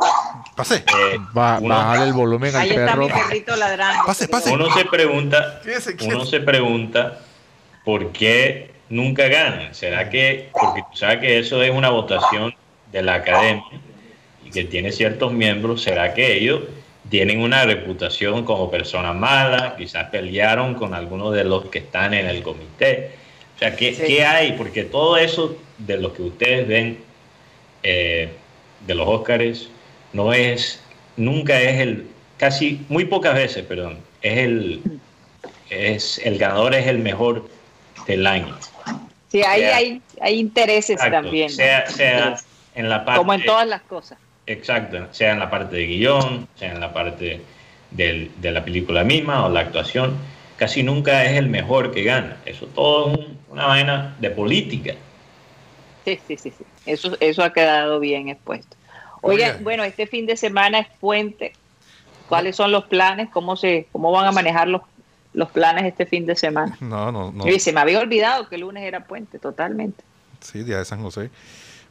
Pase. 0.56 0.76
eh, 0.76 1.18
Ba- 1.32 1.58
uno- 1.60 1.74
bajar 1.74 2.06
el 2.06 2.12
volumen 2.14 2.54
al 2.54 2.62
ahí 2.62 2.70
está 2.70 2.86
perro. 2.86 3.02
mi 3.06 3.12
perrito 3.12 3.56
ladrando. 3.56 4.04
Pase, 4.06 4.28
pase. 4.28 4.50
uno 4.52 4.72
se 4.72 4.84
pregunta, 4.86 5.60
Quédese 5.62 5.96
uno 6.04 6.24
se 6.24 6.40
pregunta 6.40 7.18
por 7.84 8.10
qué 8.12 8.70
nunca 8.88 9.28
ganan. 9.28 9.74
¿Será 9.74 10.08
que, 10.10 10.48
porque 10.52 10.82
tú 10.90 10.96
sabes 10.96 11.18
que 11.18 11.38
eso 11.38 11.62
es 11.62 11.70
una 11.70 11.90
votación 11.90 12.54
de 12.90 13.02
la 13.02 13.14
academia 13.16 13.64
y 14.44 14.50
que 14.50 14.64
tiene 14.64 14.92
ciertos 14.92 15.32
miembros, 15.32 15.82
¿será 15.82 16.14
que 16.14 16.34
ellos 16.38 16.62
tienen 17.10 17.40
una 17.40 17.64
reputación 17.64 18.44
como 18.44 18.70
personas 18.70 19.14
malas? 19.14 19.74
Quizás 19.74 20.08
pelearon 20.10 20.74
con 20.74 20.94
algunos 20.94 21.34
de 21.34 21.44
los 21.44 21.66
que 21.66 21.78
están 21.80 22.14
en 22.14 22.26
el 22.26 22.42
comité. 22.42 23.10
O 23.56 23.58
sea, 23.58 23.76
¿qué, 23.76 23.94
Sí. 23.94 24.02
qué 24.06 24.24
hay? 24.24 24.52
Porque 24.52 24.84
todo 24.84 25.16
eso 25.16 25.56
de 25.78 25.98
lo 25.98 26.12
que 26.12 26.22
ustedes 26.22 26.66
ven 26.66 26.98
eh, 27.82 28.30
de 28.86 28.94
los 28.94 29.06
Óscares 29.06 29.68
no 30.16 30.32
es, 30.32 30.80
nunca 31.16 31.60
es 31.60 31.78
el, 31.80 32.06
casi, 32.38 32.80
muy 32.88 33.04
pocas 33.04 33.34
veces, 33.34 33.64
perdón, 33.66 33.98
es 34.22 34.38
el, 34.38 34.82
es 35.70 36.18
el 36.24 36.38
ganador 36.38 36.74
es 36.74 36.86
el 36.86 36.98
mejor 36.98 37.46
del 38.06 38.26
año. 38.26 38.56
Sí, 39.28 39.42
ahí 39.42 39.60
sea- 39.60 39.76
hay, 39.76 40.02
hay 40.22 40.38
intereses 40.38 40.90
Exacto. 40.96 41.16
también. 41.22 41.48
¿no? 41.48 41.54
Sea, 41.56 41.86
sea 41.90 42.36
en 42.74 42.88
la 42.88 43.04
parte, 43.04 43.18
Como 43.18 43.34
en 43.34 43.44
todas 43.44 43.66
las 43.68 43.82
cosas. 43.82 44.18
exacto, 44.46 45.06
sea 45.12 45.32
en 45.32 45.38
la 45.38 45.50
parte 45.50 45.76
de 45.76 45.86
guion, 45.86 46.48
sea 46.56 46.72
en 46.72 46.80
la 46.80 46.92
parte 46.92 47.42
del- 47.90 48.30
de 48.40 48.50
la 48.52 48.64
película 48.64 49.04
misma 49.04 49.44
o 49.44 49.50
la 49.50 49.60
actuación, 49.60 50.16
casi 50.56 50.82
nunca 50.82 51.24
es 51.24 51.36
el 51.36 51.48
mejor 51.48 51.92
que 51.92 52.02
gana. 52.04 52.38
Eso 52.46 52.66
todo 52.66 53.12
es 53.12 53.18
un- 53.18 53.38
una 53.50 53.66
vaina 53.66 54.16
de 54.18 54.30
política. 54.30 54.94
Sí, 56.04 56.18
sí, 56.26 56.36
sí, 56.38 56.50
sí. 56.56 56.64
Eso, 56.86 57.16
eso 57.20 57.42
ha 57.42 57.52
quedado 57.52 57.98
bien 58.00 58.28
expuesto. 58.28 58.76
Oigan, 59.22 59.50
Oiga. 59.50 59.62
bueno, 59.62 59.84
este 59.84 60.06
fin 60.06 60.26
de 60.26 60.36
semana 60.36 60.78
es 60.80 60.88
puente. 61.00 61.52
¿Cuáles 62.28 62.56
son 62.56 62.72
los 62.72 62.84
planes? 62.86 63.28
¿Cómo 63.32 63.56
se, 63.56 63.86
cómo 63.92 64.10
van 64.12 64.26
a 64.26 64.32
manejar 64.32 64.66
los, 64.68 64.82
los 65.32 65.48
planes 65.50 65.84
este 65.84 66.06
fin 66.06 66.26
de 66.26 66.34
semana? 66.36 66.76
No, 66.80 67.12
no, 67.12 67.30
no. 67.32 67.46
Y 67.48 67.60
se 67.60 67.72
me 67.72 67.80
había 67.80 68.00
olvidado 68.00 68.48
que 68.48 68.56
el 68.56 68.62
lunes 68.62 68.82
era 68.84 69.04
puente, 69.04 69.38
totalmente. 69.38 70.02
Sí, 70.40 70.62
día 70.64 70.78
de 70.78 70.84
San 70.84 71.02
José. 71.02 71.30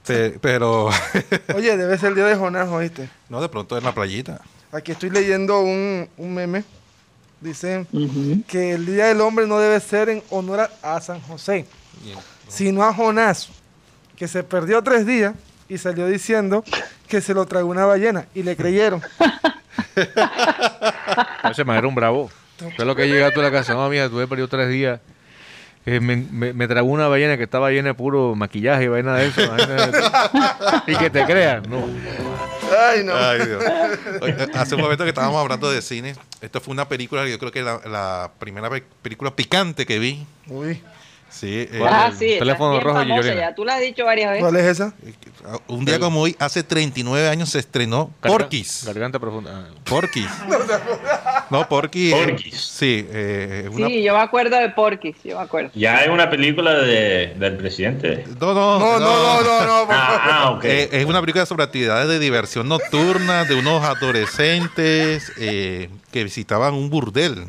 Pe- 0.05 0.38
pero, 0.41 0.89
Oye, 1.55 1.75
debe 1.77 1.97
ser 1.97 2.09
el 2.09 2.15
día 2.15 2.25
de 2.25 2.35
Jonás, 2.35 2.67
¿oíste? 2.69 3.09
no, 3.29 3.41
de 3.41 3.49
pronto 3.49 3.77
en 3.77 3.83
la 3.85 3.93
playita. 3.93 4.41
Aquí 4.71 4.91
estoy 4.91 5.09
leyendo 5.09 5.61
un, 5.61 6.09
un 6.17 6.33
meme. 6.33 6.63
Dice 7.41 7.85
Ujú. 7.91 8.41
que 8.47 8.71
el 8.73 8.85
Día 8.85 9.07
del 9.07 9.21
Hombre 9.21 9.45
no 9.45 9.59
debe 9.59 9.79
ser 9.79 10.09
en 10.09 10.23
honor 10.29 10.69
a, 10.81 10.95
a 10.95 11.01
San 11.01 11.21
José, 11.21 11.65
sino 12.47 12.83
a 12.83 12.93
Jonás, 12.93 13.49
que 14.15 14.27
se 14.27 14.43
perdió 14.43 14.81
tres 14.83 15.05
días 15.05 15.33
y 15.69 15.77
salió 15.77 16.07
diciendo 16.07 16.63
que 17.08 17.22
se 17.22 17.34
lo 17.34 17.46
tragó 17.46 17.70
una 17.70 17.86
ballena 17.86 18.26
y 18.34 18.44
le 18.44 18.56
creyeron. 18.56 19.02
Ese 21.50 21.63
man 21.63 21.78
era 21.78 21.88
un 21.88 21.96
bravo. 21.96 22.30
Es 22.78 22.86
lo 22.86 22.96
que 22.96 23.08
llega 23.08 23.32
tú 23.32 23.41
a 23.41 23.44
la 23.44 23.52
casa. 23.52 23.74
No, 23.74 23.88
mira, 23.89 24.10
tuve 24.10 24.28
perdido 24.28 24.48
tres 24.48 24.70
días. 24.70 25.00
Eh, 25.86 26.00
me, 26.00 26.15
me, 26.15 26.52
me 26.54 26.68
tragó 26.68 26.88
una 26.88 27.08
ballena 27.08 27.38
que 27.38 27.44
estaba 27.44 27.70
llena 27.70 27.89
de 27.89 27.94
puro 27.94 28.34
maquillaje 28.36 28.86
y 28.86 28.88
vaina 28.88 29.15
de 29.18 29.28
eso. 29.28 29.41
vaina 29.50 29.76
de- 29.88 30.04
y 30.91 30.96
que 30.96 31.10
te 31.12 31.26
crean. 31.26 31.63
No. 31.70 31.86
Ay, 32.89 33.04
no. 33.04 33.13
Ay, 33.15 33.46
Dios. 33.46 33.63
Oye, 34.22 34.36
Hace 34.56 34.74
un 34.76 34.82
momento 34.82 35.04
que 35.04 35.10
estábamos 35.12 35.39
hablando 35.39 35.70
de 35.70 35.82
cine, 35.84 36.15
esto 36.41 36.60
fue 36.60 36.72
una 36.74 36.88
película, 36.88 37.24
que 37.24 37.32
yo 37.32 37.38
creo 37.39 37.52
que 37.52 37.62
la, 37.62 37.80
la 37.86 38.32
primera 38.39 38.70
pe- 38.72 38.84
película 39.04 39.36
picante 39.36 39.86
que 39.86 40.00
vi. 40.00 40.26
Uy, 40.48 40.82
Sí, 41.38 41.67
eh. 41.69 41.82
Ah, 41.86 42.08
el 42.12 42.17
sí, 42.17 42.26
esa 42.30 42.39
teléfono 42.39 42.78
es 42.78 42.84
rojo 42.84 42.98
famosa 43.00 43.21
Yolena. 43.21 43.41
ya. 43.50 43.56
Tú 43.56 43.65
la 43.65 43.76
has 43.76 43.82
dicho 43.82 44.06
varias 44.06 44.30
veces. 44.32 44.41
¿cuál 44.43 44.56
es 44.56 44.65
esa? 44.65 44.93
un 45.67 45.84
día 45.86 46.00
como 46.00 46.21
hoy, 46.21 46.36
hace 46.39 46.63
39 46.63 47.28
años 47.28 47.50
se 47.50 47.60
estrenó 47.60 48.10
Garga- 48.21 48.38
Porky's. 48.38 48.84
Garganta 48.86 49.19
profunda. 49.19 49.67
Ah, 49.69 49.74
Porky's. 49.84 50.30
No, 51.52 51.67
Porky. 51.69 52.12
eh, 52.12 52.15
Porky's. 52.26 52.60
Sí, 52.60 53.06
eh, 53.12 53.69
una- 53.71 53.88
Sí, 53.88 54.02
yo 54.02 54.15
me 54.15 54.21
acuerdo 54.21 54.58
de 54.58 54.69
Porky, 54.69 55.13
yo 55.24 55.38
me 55.38 55.43
acuerdo. 55.43 55.69
Ya 55.76 55.98
hay 56.00 56.10
una 56.10 56.30
película 56.30 56.74
de- 56.74 57.36
del 57.38 57.58
presidente. 57.58 58.24
No, 58.39 58.54
no, 58.54 58.80
No, 58.80 59.00
no, 59.00 59.00
no, 59.00 59.43
no, 59.43 59.60
no. 59.62 59.67
favor. 59.67 59.88
Ah, 59.91 60.21
ah, 60.32 60.52
ok. 60.52 60.63
Eh, 60.65 60.89
es 60.91 61.06
una 61.06 61.19
película 61.21 61.45
sobre 61.45 61.63
actividades 61.63 62.08
de 62.08 62.17
diversión 62.17 62.67
nocturna 62.67 63.43
de 63.45 63.54
unos 63.56 63.84
adolescentes 63.84 65.32
eh, 65.38 65.89
que 66.12 66.24
visitaban 66.24 66.74
un 66.74 66.89
burdel. 66.89 67.45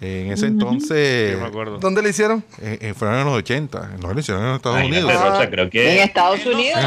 En 0.00 0.30
ese 0.30 0.46
entonces, 0.46 1.32
yo 1.32 1.40
me 1.40 1.46
acuerdo. 1.46 1.78
¿Dónde 1.78 2.02
le 2.02 2.10
hicieron? 2.10 2.44
eh, 2.62 2.78
eh, 2.80 2.94
fueron 2.94 3.18
en 3.18 3.24
los 3.26 3.34
80, 3.34 3.96
no 4.00 4.12
lo 4.14 4.20
hicieron 4.20 4.44
en 4.44 4.54
Estados 4.54 4.84
Unidos. 4.84 5.12
Rosa, 5.12 5.50
creo 5.50 5.68
En 5.72 5.98
Estados 5.98 6.46
Unidos. 6.46 6.80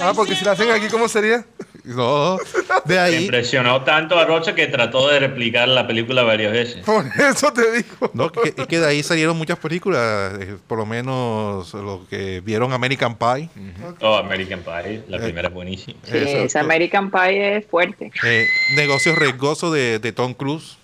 Ah, 0.00 0.12
porque 0.14 0.34
si 0.34 0.44
la 0.44 0.52
hacen 0.52 0.70
aquí, 0.70 0.88
¿cómo 0.88 1.06
sería? 1.08 1.44
no, 1.84 2.36
de 2.84 2.94
me 2.94 2.98
ahí, 2.98 3.22
impresionó 3.22 3.82
tanto 3.84 4.18
a 4.18 4.24
Rocha 4.24 4.56
que 4.56 4.66
trató 4.66 5.08
de 5.08 5.20
replicar 5.20 5.68
la 5.68 5.86
película 5.86 6.24
varias 6.24 6.52
veces. 6.52 6.84
Por 6.84 7.04
eso 7.16 7.52
te 7.52 7.70
digo. 7.76 8.10
no, 8.12 8.32
que, 8.32 8.52
es 8.56 8.66
que 8.66 8.80
de 8.80 8.86
ahí 8.86 9.02
salieron 9.04 9.36
muchas 9.36 9.58
películas, 9.60 10.34
eh, 10.40 10.56
por 10.66 10.78
lo 10.78 10.86
menos 10.86 11.72
los 11.72 12.08
que 12.08 12.40
vieron 12.40 12.72
American 12.72 13.16
Pie. 13.16 13.48
Oh, 14.00 14.16
American 14.16 14.60
Pie, 14.64 15.04
la 15.06 15.18
primera 15.18 15.48
es 15.48 15.54
buenísima. 15.54 15.98
Sí, 16.02 16.16
esa 16.18 16.60
American 16.60 17.12
Pie 17.12 17.58
es 17.58 17.66
fuerte. 17.66 18.10
Eh, 18.24 18.46
Negocios 18.74 19.16
riesgosos 19.16 19.72
de, 19.72 20.00
de 20.00 20.12
Tom 20.12 20.34
Cruise. 20.34 20.78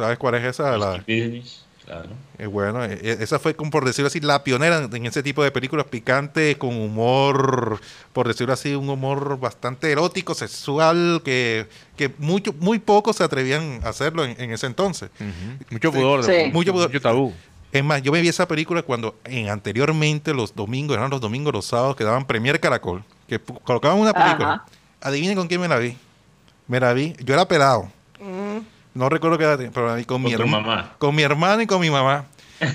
¿Sabes 0.00 0.18
cuál 0.18 0.34
es 0.36 0.44
esa? 0.44 0.78
La, 0.78 0.96
Business, 0.98 1.66
claro. 1.84 2.08
Eh, 2.38 2.46
bueno, 2.46 2.82
eh, 2.84 2.98
eh, 3.02 3.18
esa 3.20 3.38
fue, 3.38 3.54
como 3.54 3.70
por 3.70 3.84
decirlo 3.84 4.06
así, 4.06 4.18
la 4.20 4.42
pionera 4.42 4.88
en 4.90 5.04
ese 5.04 5.22
tipo 5.22 5.44
de 5.44 5.50
películas 5.50 5.84
picantes, 5.86 6.56
con 6.56 6.74
humor, 6.74 7.78
por 8.14 8.26
decirlo 8.26 8.54
así, 8.54 8.74
un 8.74 8.88
humor 8.88 9.38
bastante 9.38 9.92
erótico, 9.92 10.34
sexual, 10.34 11.20
que, 11.22 11.66
que 11.98 12.10
mucho, 12.16 12.54
muy 12.60 12.78
pocos 12.78 13.16
se 13.16 13.24
atrevían 13.24 13.80
a 13.84 13.90
hacerlo 13.90 14.24
en, 14.24 14.40
en 14.40 14.52
ese 14.52 14.66
entonces. 14.66 15.10
Mucho 15.70 15.92
pudor. 15.92 16.24
Sí. 16.24 16.50
Mucho 16.50 16.72
pudor. 16.72 16.88
Mucho 16.88 17.00
tabú. 17.02 17.34
Es 17.72 17.84
más, 17.84 18.02
yo 18.02 18.10
me 18.10 18.22
vi 18.22 18.28
esa 18.28 18.48
película 18.48 18.82
cuando 18.82 19.16
en 19.24 19.50
anteriormente 19.50 20.32
los 20.32 20.54
domingos, 20.54 20.96
eran 20.96 21.10
los 21.10 21.20
domingos, 21.20 21.52
los 21.52 21.66
sábados, 21.66 21.94
que 21.94 22.04
daban 22.04 22.26
Premier 22.26 22.58
Caracol, 22.58 23.04
que 23.28 23.38
colocaban 23.38 23.98
una 23.98 24.14
película. 24.14 24.52
Ajá. 24.54 24.66
Adivinen 25.02 25.36
con 25.36 25.46
quién 25.46 25.60
me 25.60 25.68
la 25.68 25.76
vi. 25.76 25.94
Me 26.66 26.80
la 26.80 26.94
vi, 26.94 27.14
yo 27.22 27.34
era 27.34 27.46
pelado. 27.46 27.92
No 28.94 29.08
recuerdo 29.08 29.38
qué 29.38 29.44
edad 29.44 29.56
tenía, 29.56 29.70
pero 29.72 29.94
vi 29.94 30.04
con, 30.04 30.22
mi 30.22 30.30
Con 30.32 30.38
tu 30.38 30.42
herma- 30.48 30.60
mamá. 30.60 30.92
Con 30.98 31.14
mi 31.14 31.22
hermano 31.22 31.62
y 31.62 31.66
con 31.66 31.80
mi 31.80 31.90
mamá. 31.90 32.24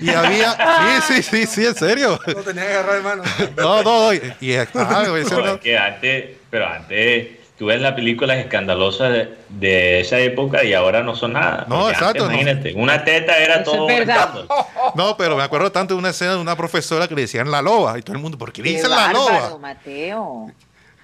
Y 0.02 0.10
había. 0.10 0.56
Sí, 1.08 1.22
sí, 1.22 1.24
sí, 1.24 1.46
sí, 1.46 1.66
en 1.66 1.76
serio. 1.76 2.20
Lo 2.26 2.42
tenía 2.44 2.64
que 2.66 2.74
agarrar 2.74 2.96
de 2.96 3.02
mano. 3.02 3.24
No, 3.58 3.84
no, 3.84 4.06
no. 4.08 4.14
Y, 4.14 4.18
y- 4.42 4.56
güey, 5.10 5.22
eso 5.24 5.40
No, 5.40 5.46
no- 5.46 5.54
es 5.56 5.62
que 5.62 5.78
antes, 5.78 6.26
pero 6.50 6.68
antes 6.68 7.28
tú 7.58 7.68
ves 7.68 7.80
las 7.80 7.94
películas 7.94 8.38
escandalosas 8.38 9.14
de, 9.14 9.38
de 9.50 10.02
esa 10.02 10.20
época 10.20 10.64
y 10.64 10.74
ahora 10.74 11.04
no 11.04 11.16
son 11.16 11.34
nada. 11.34 11.66
No, 11.70 11.80
Porque 11.82 11.92
exacto, 11.94 12.24
antes, 12.26 12.38
no. 12.38 12.42
Imagínate, 12.50 12.74
una 12.76 13.04
teta 13.06 13.38
era 13.38 13.56
Eso 13.62 13.72
todo. 13.72 13.90
es 13.90 14.00
verdad. 14.00 14.18
escándalo. 14.18 14.48
no, 14.96 15.16
pero 15.18 15.38
me 15.38 15.44
acuerdo 15.44 15.72
tanto 15.72 15.94
de 15.94 16.00
una 16.00 16.10
escena 16.10 16.32
de 16.34 16.40
una 16.40 16.56
profesora 16.58 17.08
que 17.08 17.16
le 17.16 17.22
decían 17.22 17.50
la 17.52 17.62
loba. 17.62 17.98
Y 17.98 18.02
todo 18.02 18.16
el 18.16 18.22
mundo, 18.22 18.38
¿por 18.38 18.52
qué 18.52 18.62
le 18.62 18.70
Qué 18.70 18.76
dicen 18.78 18.90
la 18.90 19.12
loba? 19.14 19.58
Mateo. 19.60 20.52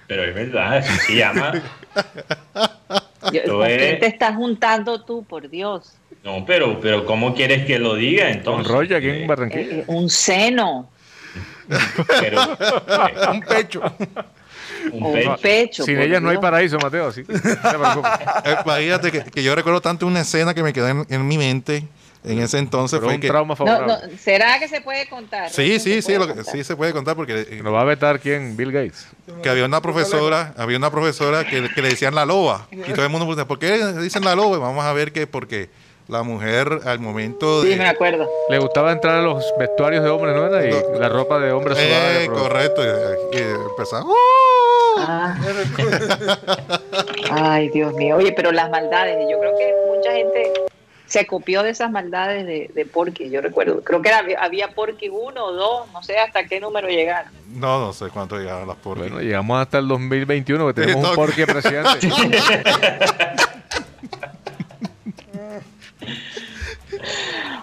Pero 0.06 0.24
es 0.24 0.34
verdad, 0.34 0.76
así 0.78 0.98
se 1.06 1.16
llama. 1.16 1.52
¿Con 3.20 3.30
quién 3.30 3.98
te 4.00 4.06
estás 4.06 4.34
juntando 4.36 5.02
tú, 5.04 5.24
por 5.24 5.48
Dios? 5.48 5.94
No, 6.24 6.44
pero, 6.44 6.80
pero 6.80 7.04
¿cómo 7.04 7.34
quieres 7.34 7.64
que 7.66 7.78
lo 7.78 7.94
diga 7.94 8.24
Con 8.26 8.32
entonces? 8.32 8.66
Roya 8.72 8.96
aquí 8.98 9.08
Eh, 9.08 9.22
en 9.22 9.26
Barranquilla. 9.26 9.62
Eh, 9.78 9.84
un 9.86 10.08
seno, 10.10 10.90
pero, 12.20 12.42
eh, 12.42 13.28
Un 13.32 13.40
pecho. 13.40 13.80
un 14.92 15.12
pecho. 15.12 15.30
un 15.30 15.36
pecho. 15.40 15.84
Sin 15.84 15.96
por 15.96 16.04
ellas 16.04 16.20
no 16.22 16.30
hay 16.30 16.38
paraíso, 16.38 16.78
Mateo. 16.78 17.08
Así. 17.08 17.22
No 17.26 17.40
te 17.40 17.78
preocupes. 17.78 18.10
Eh, 18.44 18.56
Imagínate 18.64 19.12
que, 19.12 19.24
que 19.24 19.42
yo 19.42 19.54
recuerdo 19.54 19.80
tanto 19.80 20.06
una 20.06 20.20
escena 20.20 20.52
que 20.54 20.62
me 20.62 20.72
quedó 20.72 20.88
en, 20.88 21.06
en 21.08 21.26
mi 21.26 21.38
mente 21.38 21.84
en 22.24 22.38
ese 22.40 22.58
entonces. 22.58 22.98
Pero 22.98 23.08
fue 23.08 23.14
un 23.16 23.20
que, 23.20 23.28
trauma 23.28 23.56
favorable. 23.56 23.86
no, 24.12 24.18
¿Será 24.18 24.58
que 24.58 24.68
se 24.68 24.80
puede 24.80 25.08
contar? 25.08 25.50
Sí, 25.50 25.78
sí, 25.80 26.00
se 26.00 26.12
sí, 26.12 26.18
lo 26.18 26.32
que- 26.32 26.44
sí 26.44 26.62
se 26.64 26.76
puede 26.76 26.92
contar 26.92 27.16
porque 27.16 27.46
eh, 27.50 27.60
Nos 27.62 27.74
va 27.74 27.80
a 27.80 27.84
vetar 27.84 28.20
quién? 28.20 28.56
Bill 28.56 28.70
Gates. 28.72 29.06
que 29.42 29.48
había 29.48 29.64
una 29.64 29.80
profesora, 29.80 30.54
había 30.56 30.76
una 30.78 30.90
profesora 30.90 31.44
que, 31.44 31.68
que 31.74 31.82
le 31.82 31.88
decían 31.90 32.14
la 32.14 32.24
loba. 32.24 32.66
Y 32.70 32.92
todo 32.92 33.04
el 33.04 33.10
mundo 33.10 33.26
pregunta, 33.26 33.46
¿por 33.46 33.58
qué 33.58 33.76
le 33.78 33.92
dicen 34.02 34.24
la 34.24 34.34
loba? 34.34 34.56
Y 34.56 34.60
vamos 34.60 34.84
a 34.84 34.92
ver 34.92 35.12
que 35.12 35.26
porque 35.26 35.68
la 36.08 36.22
mujer 36.24 36.80
al 36.84 36.98
momento 36.98 37.62
de... 37.62 37.72
Sí, 37.72 37.78
me 37.78 37.88
acuerdo. 37.88 38.28
Le 38.50 38.58
gustaba 38.58 38.92
entrar 38.92 39.16
a 39.18 39.22
los 39.22 39.44
vestuarios 39.58 40.02
de 40.04 40.10
hombres, 40.10 40.34
¿no 40.36 40.46
era? 40.46 40.66
Y 40.66 40.70
No. 40.70 40.98
la 41.00 41.08
ropa 41.08 41.38
de 41.38 41.52
hombre 41.52 41.74
sudada. 41.74 42.08
de 42.10 42.24
Eh, 42.24 42.26
correcto. 42.28 42.82
Y, 42.84 43.36
y 43.36 43.40
empezaba, 43.40 44.04
¡uh! 44.04 44.14
Ah. 44.98 45.36
Ay, 47.30 47.68
Dios 47.70 47.94
mío. 47.94 48.16
Oye, 48.16 48.32
pero 48.32 48.52
las 48.52 48.70
maldades, 48.70 49.16
yo 49.30 49.38
creo 49.38 49.56
que 49.56 49.74
mucha 49.96 50.12
gente 50.12 50.52
se 51.12 51.26
copió 51.26 51.62
de 51.62 51.68
esas 51.68 51.90
maldades 51.90 52.46
de, 52.46 52.70
de 52.74 52.86
Porky. 52.86 53.28
Yo 53.28 53.42
recuerdo, 53.42 53.84
creo 53.84 54.00
que 54.00 54.08
era, 54.08 54.24
había 54.42 54.68
Porky 54.68 55.10
uno 55.10 55.44
o 55.44 55.52
dos, 55.52 55.92
no 55.92 56.02
sé 56.02 56.16
hasta 56.18 56.44
qué 56.46 56.58
número 56.58 56.88
llegaron. 56.88 57.30
No, 57.48 57.80
no 57.84 57.92
sé 57.92 58.06
cuánto 58.08 58.38
llegaron 58.38 58.66
las 58.66 58.78
porquis. 58.78 59.10
Bueno, 59.10 59.20
llegamos 59.20 59.60
hasta 59.60 59.76
el 59.78 59.88
2021 59.88 60.66
que 60.68 60.72
tenemos 60.72 61.06
un 61.10 61.14
porqué 61.14 61.46
presidente. 61.46 62.08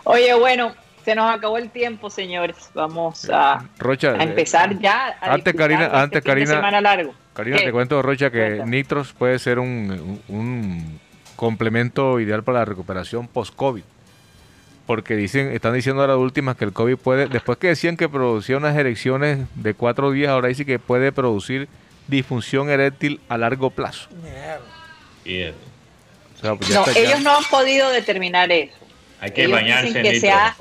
Oye, 0.03 0.33
bueno, 0.33 0.73
se 1.05 1.15
nos 1.15 1.33
acabó 1.33 1.57
el 1.57 1.69
tiempo, 1.69 2.09
señores. 2.09 2.55
Vamos 2.73 3.29
a, 3.31 3.63
Rocha, 3.77 4.12
a 4.12 4.23
empezar 4.23 4.77
ya. 4.79 5.17
A 5.21 5.33
antes, 5.33 5.53
Karina- 5.55 5.79
de 5.81 5.85
este 5.88 5.97
antes, 5.97 6.23
de 6.23 6.29
Karina- 6.29 6.55
semana 6.55 6.81
largo. 6.81 7.13
Karina, 7.33 7.57
¿Qué? 7.57 7.65
te 7.65 7.71
cuento, 7.71 8.01
Rocha, 8.01 8.29
que 8.31 8.39
Cuéntame. 8.57 8.71
Nitros 8.71 9.13
puede 9.13 9.39
ser 9.39 9.59
un, 9.59 10.19
un- 10.27 10.35
un 10.38 10.99
complemento 11.43 12.19
ideal 12.19 12.43
para 12.43 12.60
la 12.60 12.65
recuperación 12.65 13.25
post-COVID. 13.30 13.84
Porque 14.86 15.15
dicen, 15.15 15.54
están 15.54 15.73
diciendo 15.73 16.02
ahora 16.02 16.17
últimas 16.17 16.58
que 16.58 16.65
el 16.65 16.73
COVID 16.73 16.97
puede, 16.97 17.28
después 17.30 17.58
que 17.58 17.67
decían 17.67 17.95
que 17.95 18.10
producía 18.10 18.58
unas 18.58 18.75
erecciones 18.75 19.39
de 19.56 19.73
cuatro 19.73 20.12
días, 20.12 20.32
ahora 20.32 20.49
dice 20.49 20.65
que 20.65 20.80
puede 20.80 21.13
producir 21.13 21.69
disfunción 22.10 22.69
eréctil 22.69 23.21
a 23.30 23.38
largo 23.38 23.69
plazo. 23.69 24.10
Fíjate. 25.23 25.54
O 26.38 26.41
sea, 26.41 26.56
pues 26.56 26.69
No, 26.71 26.86
ya- 26.86 26.99
ellos 26.99 27.21
no 27.21 27.38
han 27.38 27.43
podido 27.45 27.89
determinar 27.89 28.52
eso. 28.52 28.73
Hay 29.21 29.32
que 29.32 29.43
Ellos 29.43 29.54
bañarse 29.60 30.02
que 30.02 30.19
se 30.19 30.32
ha- 30.32 30.56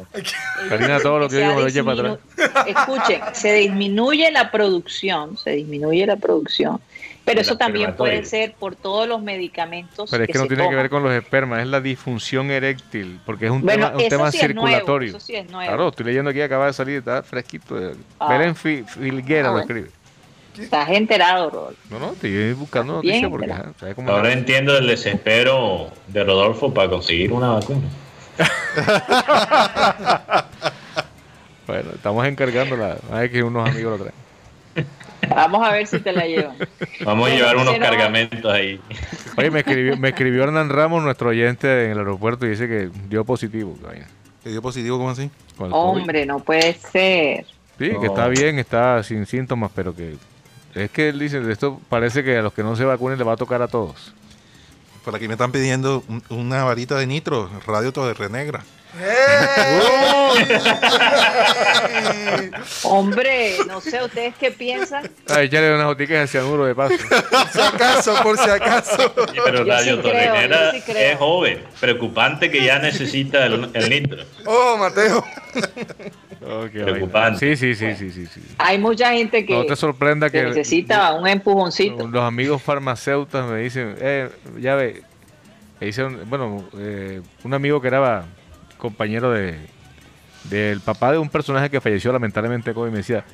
Karina, 0.69 1.01
todo 1.01 1.19
lo 1.19 1.29
que 1.29 1.38
digo 1.38 1.51
lo 1.61 1.61
para 1.61 1.69
disminu- 1.69 2.19
Escuchen, 2.67 3.21
se 3.33 3.53
disminuye 3.55 4.31
la 4.31 4.51
producción, 4.53 5.37
se 5.38 5.51
disminuye 5.51 6.07
la 6.07 6.17
producción, 6.17 6.81
pero 7.29 7.41
eso 7.43 7.57
también 7.57 7.95
puede 7.95 8.25
ser 8.25 8.55
por 8.55 8.75
todos 8.75 9.07
los 9.07 9.23
medicamentos 9.23 10.11
Pero 10.11 10.25
es 10.25 10.31
que, 10.31 10.38
no 10.38 10.45
se 10.45 10.49
tiene 10.49 10.69
que 10.69 10.75
ver 10.75 10.91
con 10.91 11.03
los 11.03 11.12
espermas, 11.12 11.61
es 11.61 11.69
la 11.69 11.81
disfunción 11.81 12.51
eréctil, 12.51 13.21
porque 13.25 13.47
es 13.47 13.53
un 13.53 13.62
Bueno, 13.62 13.87
tema, 13.87 13.97
un 13.97 14.01
eso 14.01 14.09
tema 14.09 14.33
sí 14.33 14.38
es 14.38 14.55
nuevo, 14.55 14.67
circulatorio. 14.69 15.09
eso 15.11 15.21
sí 15.21 15.37
es 15.37 15.49
nuevo. 15.51 15.69
Claro, 15.71 15.88
estoy 15.88 16.07
leyendo 16.07 16.31
aquí, 16.31 16.41
acaba 16.41 16.67
de 16.67 16.73
salir, 16.73 16.99
está 16.99 17.23
fresquito. 17.23 17.77
Ah. 18.19 18.29
Belén 18.31 18.57
Fi- 18.57 18.83
Filguera 18.85 19.51
Ah, 19.51 19.53
lo 19.53 19.59
escribe. 19.61 19.91
Estás 20.59 20.88
enterado, 20.91 21.51
Rodolfo. 21.51 21.81
No, 21.88 22.01
no, 22.01 22.12
estoy 22.14 22.53
buscando 22.55 23.01
Bien, 23.01 23.23
noticias 23.23 23.31
porque 23.62 23.79
¿sabes 23.79 23.95
cómo 23.95 24.11
Ahora 24.11 24.31
es? 24.31 24.37
entiendo 24.38 24.77
el 24.77 24.88
desespero 24.88 25.88
de 26.09 26.25
Rodolfo 26.25 26.75
para 26.75 26.91
conseguir 26.91 27.33
una 27.33 27.51
vacuna. 27.51 27.83
Bueno, 31.67 31.91
estamos 31.95 32.27
encargándola. 32.27 32.97
A 33.12 33.19
ver 33.21 33.31
que 33.31 33.43
unos 33.43 33.69
amigos 33.69 33.99
lo 33.99 34.05
traen. 34.07 34.28
Vamos 35.29 35.67
a 35.67 35.73
ver 35.73 35.87
si 35.87 35.99
te 36.01 36.12
la 36.12 36.25
llevan. 36.27 36.57
Vamos 37.05 37.29
a 37.31 37.35
llevar 37.35 37.57
unos 37.57 37.77
cargamentos 37.79 38.53
ahí. 38.53 38.81
Oye, 39.37 39.51
me 39.51 39.61
escribió, 39.61 39.97
me 39.97 40.09
escribió 40.11 40.45
Hernán 40.45 40.69
Ramos, 40.71 41.03
nuestro 41.03 41.31
oyente 41.31 41.87
en 41.87 41.91
el 41.93 41.99
aeropuerto, 41.99 42.47
y 42.47 42.51
dice 42.51 42.69
que 42.69 42.91
dio 43.09 43.25
positivo. 43.25 43.77
¿Te 44.43 44.51
dio 44.51 44.62
positivo 44.62 44.97
cómo 44.99 45.11
así? 45.11 45.31
Hombre, 45.59 46.25
no 46.25 46.38
puede 46.38 46.73
ser. 46.75 47.45
Sí, 47.79 47.91
No. 47.93 48.01
que 48.01 48.07
está 48.07 48.29
bien, 48.29 48.59
está 48.59 49.03
sin 49.03 49.27
síntomas, 49.27 49.71
pero 49.75 49.95
que 49.95 50.17
es 50.75 50.91
que 50.91 51.09
él 51.11 51.19
dice, 51.19 51.41
esto 51.51 51.81
parece 51.88 52.23
que 52.25 52.37
a 52.38 52.43
los 52.43 52.53
que 52.53 52.62
no 52.62 52.77
se 52.77 52.85
vacunen 52.85 53.19
le 53.19 53.25
va 53.25 53.33
a 53.33 53.37
tocar 53.37 53.61
a 53.62 53.69
todos. 53.69 54.14
Por 55.05 55.14
aquí 55.17 55.27
me 55.27 55.35
están 55.35 55.53
pidiendo 55.53 56.03
un- 56.09 56.23
una 56.29 56.64
varita 56.64 56.97
de 56.97 57.07
nitro, 57.07 57.51
radio 57.67 57.93
Torre 57.93 58.14
Negra. 58.94 60.68
Hombre, 62.85 63.57
no 63.66 63.81
sé, 63.81 64.03
¿ustedes 64.03 64.35
qué 64.38 64.51
piensan? 64.51 65.11
Ah, 65.29 65.42
echarle 65.42 65.74
unas 65.74 65.87
boticas 65.87 66.20
de 66.20 66.27
cianuro 66.27 66.64
de 66.66 66.74
paso. 66.74 66.96
Por 66.98 67.48
si 67.53 67.61
acaso, 67.61 68.22
por 68.22 68.38
si 68.38 68.51
acaso. 68.51 69.12
Sí, 69.33 69.38
Pero 69.44 69.59
Yo 69.59 69.64
Radio 69.64 69.96
sí 69.96 70.03
Torrenera 70.03 70.70
es 70.70 71.18
joven. 71.18 71.62
Preocupante 71.81 72.51
que 72.51 72.64
ya 72.64 72.79
necesita 72.79 73.46
el, 73.46 73.70
el 73.74 73.90
nitro. 73.90 74.24
Oh, 74.46 74.77
Mateo. 74.79 75.24
Oh, 76.46 76.66
Preocupante. 76.72 77.57
Sí, 77.57 77.74
sí, 77.74 77.74
sí, 77.74 77.94
sí, 77.96 78.11
sí, 78.11 78.27
sí. 78.27 78.40
Hay 78.59 78.79
mucha 78.79 79.12
gente 79.12 79.44
que, 79.44 79.53
No 79.53 79.64
te 79.66 79.77
sorprenda 79.77 80.31
que 80.31 80.38
que 80.38 80.44
necesita 80.46 81.12
un 81.12 81.27
empujoncito. 81.27 82.07
los 82.07 82.22
amigos 82.24 82.62
farmacéuticos 82.62 83.44
me 83.51 83.59
dicen, 83.61 83.96
eh, 84.01 84.31
ya 84.59 84.74
ve, 84.77 85.03
me 85.81 85.87
dicen, 85.88 86.20
bueno, 86.29 86.64
eh, 86.79 87.20
un 87.44 87.55
amigo 87.55 87.81
que 87.81 87.88
era 87.88 88.24
compañero 88.79 89.31
de 89.33 89.59
del 90.45 90.81
papá 90.81 91.12
de 91.12 91.19
un 91.19 91.29
personaje 91.29 91.71
que 91.71 91.81
falleció 91.81 92.12
lamentablemente 92.12 92.73
COVID 92.73 92.91
me 92.91 92.99
decía, 92.99 93.25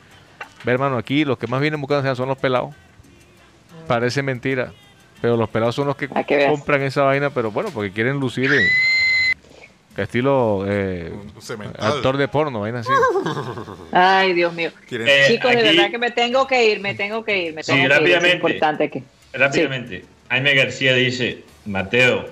ve 0.65 0.73
hermano, 0.73 0.97
aquí 0.97 1.25
los 1.25 1.39
que 1.39 1.47
más 1.47 1.61
vienen 1.61 1.81
buscando 1.81 2.15
son 2.15 2.29
los 2.29 2.39
pelados. 2.39 2.75
Parece 3.87 4.23
mentira, 4.23 4.73
pero 5.21 5.37
los 5.37 5.49
pelados 5.49 5.75
son 5.75 5.87
los 5.87 5.97
que 5.97 6.07
veas. 6.07 6.51
compran 6.51 6.83
esa 6.83 7.03
vaina, 7.03 7.31
pero 7.31 7.51
bueno, 7.51 7.71
porque 7.73 7.93
quieren 7.93 8.19
lucir 8.19 8.51
en 8.53 10.03
estilo 10.03 10.65
eh, 10.67 11.13
actor 11.79 12.17
de 12.17 12.29
porno, 12.29 12.61
vaina 12.61 12.81
así. 12.81 12.91
Ay, 13.93 14.33
Dios 14.33 14.53
mío. 14.55 14.71
Eh, 14.91 15.25
Chicos, 15.29 15.55
de 15.55 15.63
verdad 15.63 15.91
que 15.91 15.99
me 15.99 16.11
tengo 16.11 16.47
que 16.47 16.71
ir, 16.71 16.81
me 16.81 16.95
tengo 16.95 17.25
que 17.25 17.45
ir, 17.45 17.55
me 17.55 17.63
Sí, 17.63 17.73
que 17.73 17.79
ir. 17.79 17.85
Es 17.85 17.99
rápidamente. 17.99 18.37
importante 18.37 18.91
que... 18.91 19.03
Rápidamente, 19.35 20.05
Jaime 20.31 20.55
García 20.55 20.95
dice, 20.95 21.45
Mateo, 21.67 22.27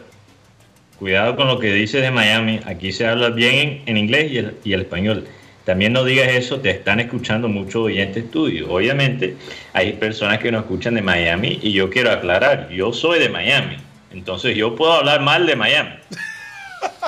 cuidado 1.02 1.34
con 1.34 1.48
lo 1.48 1.58
que 1.58 1.72
dices 1.72 2.00
de 2.00 2.12
Miami, 2.12 2.60
aquí 2.64 2.92
se 2.92 3.08
habla 3.08 3.30
bien 3.30 3.82
en, 3.86 3.96
inglés 3.96 4.30
y 4.30 4.38
el, 4.38 4.56
y 4.62 4.72
el 4.72 4.82
español. 4.82 5.26
También 5.64 5.92
no 5.92 6.04
digas 6.04 6.28
eso, 6.28 6.60
te 6.60 6.70
están 6.70 7.00
escuchando 7.00 7.48
muchos 7.48 7.86
oyentes 7.86 8.30
tuyos. 8.30 8.68
Obviamente 8.70 9.34
hay 9.72 9.94
personas 9.94 10.38
que 10.38 10.52
nos 10.52 10.62
escuchan 10.62 10.94
de 10.94 11.02
Miami 11.02 11.58
y 11.60 11.72
yo 11.72 11.90
quiero 11.90 12.12
aclarar, 12.12 12.68
yo 12.70 12.92
soy 12.92 13.18
de 13.18 13.28
Miami, 13.28 13.78
entonces 14.12 14.54
yo 14.54 14.76
puedo 14.76 14.92
hablar 14.92 15.22
mal 15.22 15.44
de 15.44 15.56
Miami. 15.56 15.90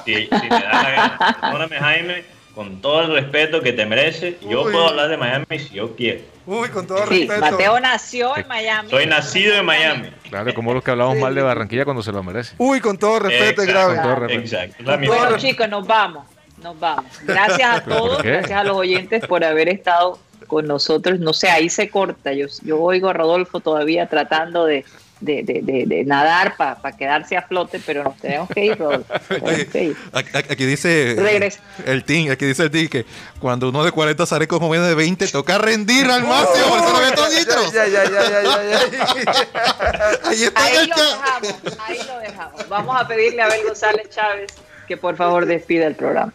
Si, 0.04 0.12
si 0.12 0.28
me 0.28 0.48
da 0.48 0.82
la 0.82 0.90
gana. 0.90 1.38
Perdóname 1.40 1.76
Jaime, 1.76 2.24
con 2.52 2.80
todo 2.80 3.02
el 3.02 3.12
respeto 3.12 3.62
que 3.62 3.72
te 3.72 3.86
merece, 3.86 4.38
yo 4.50 4.64
Uy. 4.64 4.72
puedo 4.72 4.88
hablar 4.88 5.08
de 5.08 5.18
Miami 5.18 5.58
si 5.60 5.72
yo 5.72 5.94
quiero. 5.94 6.33
Uy, 6.46 6.68
con 6.68 6.86
todo 6.86 7.06
Sí, 7.06 7.26
respeto. 7.26 7.40
Mateo 7.40 7.80
nació 7.80 8.36
en 8.36 8.46
Miami. 8.48 8.90
Soy 8.90 9.06
nacido 9.06 9.54
en 9.56 9.64
Miami. 9.64 10.10
Claro, 10.28 10.52
como 10.54 10.74
los 10.74 10.82
que 10.84 10.90
hablamos 10.90 11.16
mal 11.16 11.34
de 11.34 11.42
Barranquilla 11.42 11.84
cuando 11.84 12.02
se 12.02 12.12
lo 12.12 12.22
merece. 12.22 12.54
Uy, 12.58 12.80
con 12.80 12.98
todo 12.98 13.18
respeto, 13.18 13.62
es 13.62 13.68
Exacto, 13.68 13.72
grave. 13.72 13.94
Con 13.94 14.02
todo 14.02 14.14
respeto. 14.26 14.40
Exacto. 14.42 14.82
La 14.84 14.92
Con 14.92 15.00
misma- 15.00 15.16
Bueno, 15.16 15.36
chicos, 15.38 15.68
nos 15.68 15.86
vamos. 15.86 16.24
Nos 16.62 16.78
vamos. 16.78 17.04
Gracias 17.22 17.78
a 17.78 17.80
¿Pero 17.84 17.96
por 17.98 18.08
todos, 18.08 18.22
gracias 18.22 18.58
a 18.60 18.64
los 18.64 18.76
oyentes 18.76 19.26
por 19.26 19.44
haber 19.44 19.68
estado 19.68 20.18
con 20.46 20.66
nosotros. 20.66 21.18
No 21.20 21.32
sé, 21.32 21.48
ahí 21.50 21.68
se 21.70 21.88
corta. 21.88 22.32
Yo, 22.32 22.46
yo 22.62 22.78
oigo 22.80 23.08
a 23.08 23.12
Rodolfo 23.14 23.60
todavía 23.60 24.06
tratando 24.08 24.66
de, 24.66 24.84
de, 25.20 25.42
de, 25.42 25.60
de- 25.62 25.86
de 25.86 26.04
nadar 26.04 26.56
para 26.56 26.92
quedarse 26.96 27.36
a 27.36 27.42
flote, 27.42 27.80
pero 27.86 28.04
nos 28.04 28.16
tenemos 28.18 28.48
que 28.50 28.64
ir. 28.66 28.76
Tenemos 29.28 29.64
que 29.72 29.84
ir. 29.84 29.96
Aquí 30.12 30.28
aquí 30.36 30.64
dice 30.66 31.14
Regresa. 31.18 31.60
el 31.86 32.04
team, 32.04 32.30
aquí 32.30 32.44
dice 32.44 32.64
el 32.64 32.70
team 32.70 32.88
que 32.88 33.06
cuando 33.40 33.68
uno 33.70 33.84
de 33.84 33.92
40 33.92 34.26
sale 34.26 34.46
con 34.48 34.58
joven 34.58 34.82
de 34.82 34.94
20 34.94 35.26
toca 35.28 35.56
rendir 35.58 36.06
al 36.10 36.22
máximo, 36.24 36.66
por 36.68 36.78
eso 36.78 36.92
no 36.92 37.00
meto 37.00 37.22
nitros. 37.38 37.72
Ya, 37.72 37.86
ya, 37.86 38.04
ya, 38.04 38.22
ya, 38.30 38.42
ya, 38.42 38.62
ya. 38.70 40.20
Ahí 40.28 40.42
está 40.44 40.62
Ahí 40.64 40.76
el 40.76 40.88
lo 40.90 40.96
dejamos, 40.96 41.78
ahí 41.86 41.98
lo 42.06 42.18
dejamos. 42.18 42.68
Vamos 42.68 43.00
a 43.00 43.06
pedirle 43.08 43.42
a 43.42 43.46
Abel 43.46 43.60
González 43.66 44.08
Chávez 44.10 44.52
que 44.88 44.96
por 44.96 45.16
favor 45.16 45.46
despida 45.46 45.86
el 45.86 45.94
programa. 45.94 46.32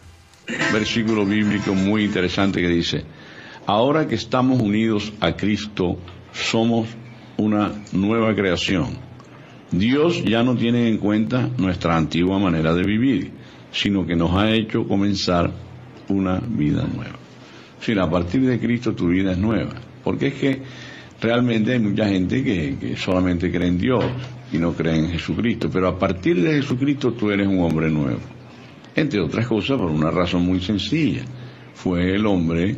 versículo 0.73 1.25
bíblico 1.25 1.73
muy 1.73 2.05
interesante 2.05 2.59
que 2.61 2.67
dice, 2.67 3.03
ahora 3.67 4.07
que 4.07 4.15
estamos 4.15 4.59
unidos 4.61 5.13
a 5.21 5.33
Cristo, 5.35 5.99
somos 6.33 6.87
una 7.39 7.71
nueva 7.91 8.35
creación. 8.35 8.89
Dios 9.71 10.23
ya 10.23 10.43
no 10.43 10.55
tiene 10.55 10.87
en 10.89 10.97
cuenta 10.97 11.49
nuestra 11.57 11.95
antigua 11.95 12.39
manera 12.39 12.73
de 12.73 12.83
vivir, 12.83 13.31
sino 13.71 14.05
que 14.05 14.15
nos 14.15 14.31
ha 14.35 14.51
hecho 14.51 14.87
comenzar 14.87 15.51
una 16.09 16.39
vida 16.39 16.87
nueva. 16.87 17.17
Si 17.79 17.97
a 17.97 18.09
partir 18.09 18.41
de 18.45 18.59
Cristo 18.59 18.93
tu 18.93 19.07
vida 19.07 19.31
es 19.31 19.37
nueva, 19.37 19.75
porque 20.03 20.27
es 20.27 20.33
que 20.35 20.61
realmente 21.21 21.73
hay 21.73 21.79
mucha 21.79 22.07
gente 22.07 22.43
que, 22.43 22.77
que 22.79 22.97
solamente 22.97 23.51
cree 23.51 23.67
en 23.67 23.77
Dios 23.77 24.03
y 24.51 24.57
no 24.57 24.73
cree 24.73 24.97
en 24.97 25.09
Jesucristo, 25.09 25.69
pero 25.71 25.87
a 25.87 25.97
partir 25.97 26.41
de 26.41 26.55
Jesucristo 26.61 27.13
tú 27.13 27.29
eres 27.31 27.47
un 27.47 27.59
hombre 27.61 27.89
nuevo 27.89 28.19
entre 28.99 29.21
otras 29.21 29.47
cosas 29.47 29.77
por 29.77 29.89
una 29.89 30.11
razón 30.11 30.43
muy 30.43 30.59
sencilla. 30.59 31.23
Fue 31.73 32.15
el 32.15 32.25
hombre, 32.25 32.75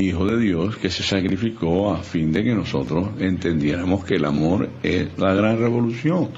hijo 0.00 0.26
de 0.26 0.38
Dios, 0.38 0.76
que 0.76 0.90
se 0.90 1.02
sacrificó 1.02 1.92
a 1.92 2.02
fin 2.02 2.32
de 2.32 2.42
que 2.42 2.54
nosotros 2.54 3.10
entendiéramos 3.18 4.04
que 4.04 4.16
el 4.16 4.24
amor 4.24 4.68
es 4.82 5.08
la 5.18 5.34
gran 5.34 5.58
revolución. 5.58 6.28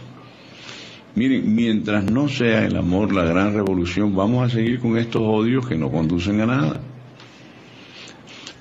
Miren, 1.15 1.55
mientras 1.55 2.11
no 2.11 2.29
sea 2.29 2.65
el 2.65 2.77
amor 2.77 3.13
la 3.13 3.25
gran 3.25 3.53
revolución, 3.53 4.15
vamos 4.15 4.47
a 4.47 4.55
seguir 4.55 4.81
con 4.81 4.97
estos 4.97 5.23
odios 5.23 5.67
que 5.67 5.77
no 5.77 5.91
conducen 5.91 6.41
a 6.41 6.47
nada. 6.47 6.81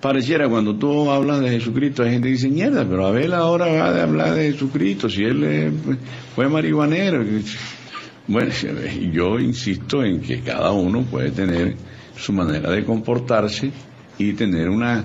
Pareciera 0.02 0.50
cuando 0.50 0.76
tú 0.76 1.12
hablas 1.12 1.42
de 1.42 1.52
Jesucristo, 1.52 2.04
hay 2.04 2.12
gente 2.12 2.28
que 2.28 2.34
dice, 2.34 2.50
mierda, 2.50 2.86
pero 2.90 3.06
Abel 3.06 3.34
ahora 3.34 3.68
va 3.68 3.90
a 3.90 4.04
hablar 4.04 4.34
de 4.34 4.52
Jesucristo, 4.52 5.08
si 5.08 5.24
él 5.24 5.44
eh, 5.44 5.72
fue 6.36 6.50
marihuanero. 6.50 7.24
Bueno, 8.28 8.52
yo 9.14 9.40
insisto 9.40 10.04
en 10.04 10.22
que 10.22 10.42
cada 10.42 10.72
uno 10.72 11.04
puede 11.04 11.32
tener 11.32 11.76
su 12.18 12.34
manera 12.34 12.72
de 12.72 12.84
comportarse 12.84 13.72
y 14.18 14.34
tener 14.34 14.70
una 14.70 15.04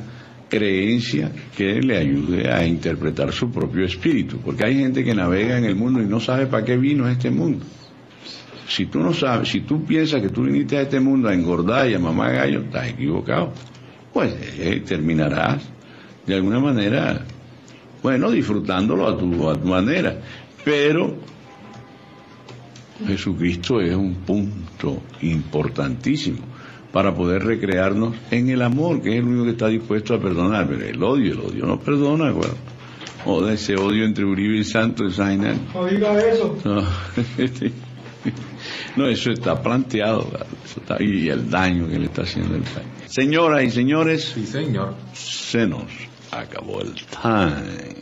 creencia 0.49 1.31
que 1.57 1.81
le 1.81 1.99
ayude 1.99 2.53
a 2.53 2.64
interpretar 2.66 3.33
su 3.33 3.51
propio 3.51 3.85
espíritu, 3.85 4.38
porque 4.38 4.64
hay 4.64 4.77
gente 4.77 5.05
que 5.05 5.14
navega 5.14 5.59
en 5.59 5.64
el 5.64 5.75
mundo 5.75 6.01
y 6.01 6.07
no 6.07 6.21
sabe 6.21 6.47
para 6.47 6.64
qué 6.64 6.77
vino 6.77 7.09
este 7.09 7.31
mundo. 7.31 7.64
Si 8.69 8.87
tú 8.87 9.01
no 9.01 9.12
sabes, 9.12 9.49
si 9.49 9.61
tú 9.61 9.85
piensas 9.85 10.21
que 10.21 10.29
tú 10.29 10.42
viniste 10.42 10.77
a 10.77 10.83
este 10.83 11.01
mundo 11.01 11.29
a 11.29 11.35
engordar 11.35 11.88
y 11.88 11.95
a 11.95 11.99
mamar 11.99 12.35
gallo, 12.35 12.61
estás 12.62 12.88
equivocado. 12.88 13.53
Pues 14.12 14.35
eh, 14.59 14.83
terminarás 14.87 15.62
de 16.27 16.35
alguna 16.35 16.59
manera, 16.59 17.25
bueno, 18.03 18.31
disfrutándolo 18.31 19.07
a 19.07 19.16
tu, 19.16 19.49
a 19.49 19.55
tu 19.55 19.69
manera, 19.69 20.21
pero 20.64 21.16
Jesucristo 23.07 23.81
es 23.81 23.95
un 23.95 24.14
punto 24.14 25.03
importantísimo 25.23 26.56
para 26.92 27.14
poder 27.14 27.44
recrearnos 27.44 28.14
en 28.31 28.49
el 28.51 28.62
amor, 28.62 29.03
que 29.03 29.11
es 29.11 29.16
el 29.16 29.25
único 29.25 29.44
que 29.44 29.51
está 29.51 29.68
dispuesto 29.68 30.14
a 30.14 30.20
perdonar, 30.20 30.66
pero 30.68 30.85
el 30.85 31.03
odio, 31.03 31.33
el 31.33 31.40
odio 31.40 31.66
no 31.66 31.79
perdona, 31.81 32.31
bueno. 32.33 32.55
O 33.26 33.43
de 33.45 33.55
ese 33.55 33.74
odio 33.76 34.05
entre 34.05 34.24
Uribe 34.24 34.59
y 34.59 34.64
Santos, 34.64 35.14
esa 35.14 35.34
No 35.74 35.84
diga 35.87 36.18
eso. 36.20 36.57
no, 36.64 36.82
este, 37.39 37.72
no, 38.97 39.07
eso 39.09 39.30
está 39.30 39.61
planteado, 39.61 40.24
claro, 40.28 40.47
eso 40.64 40.80
está- 40.80 41.03
y 41.03 41.28
el 41.28 41.51
daño 41.51 41.89
que 41.89 41.99
le 41.99 42.07
está 42.07 42.22
haciendo 42.22 42.55
el 42.55 42.62
país. 42.62 42.87
Señoras 43.07 43.64
y 43.64 43.70
señores, 43.70 44.32
Sí, 44.34 44.47
señor. 44.47 44.95
se 45.12 45.66
nos 45.66 45.84
acabó 46.30 46.80
el 46.82 46.95
time. 46.95 47.97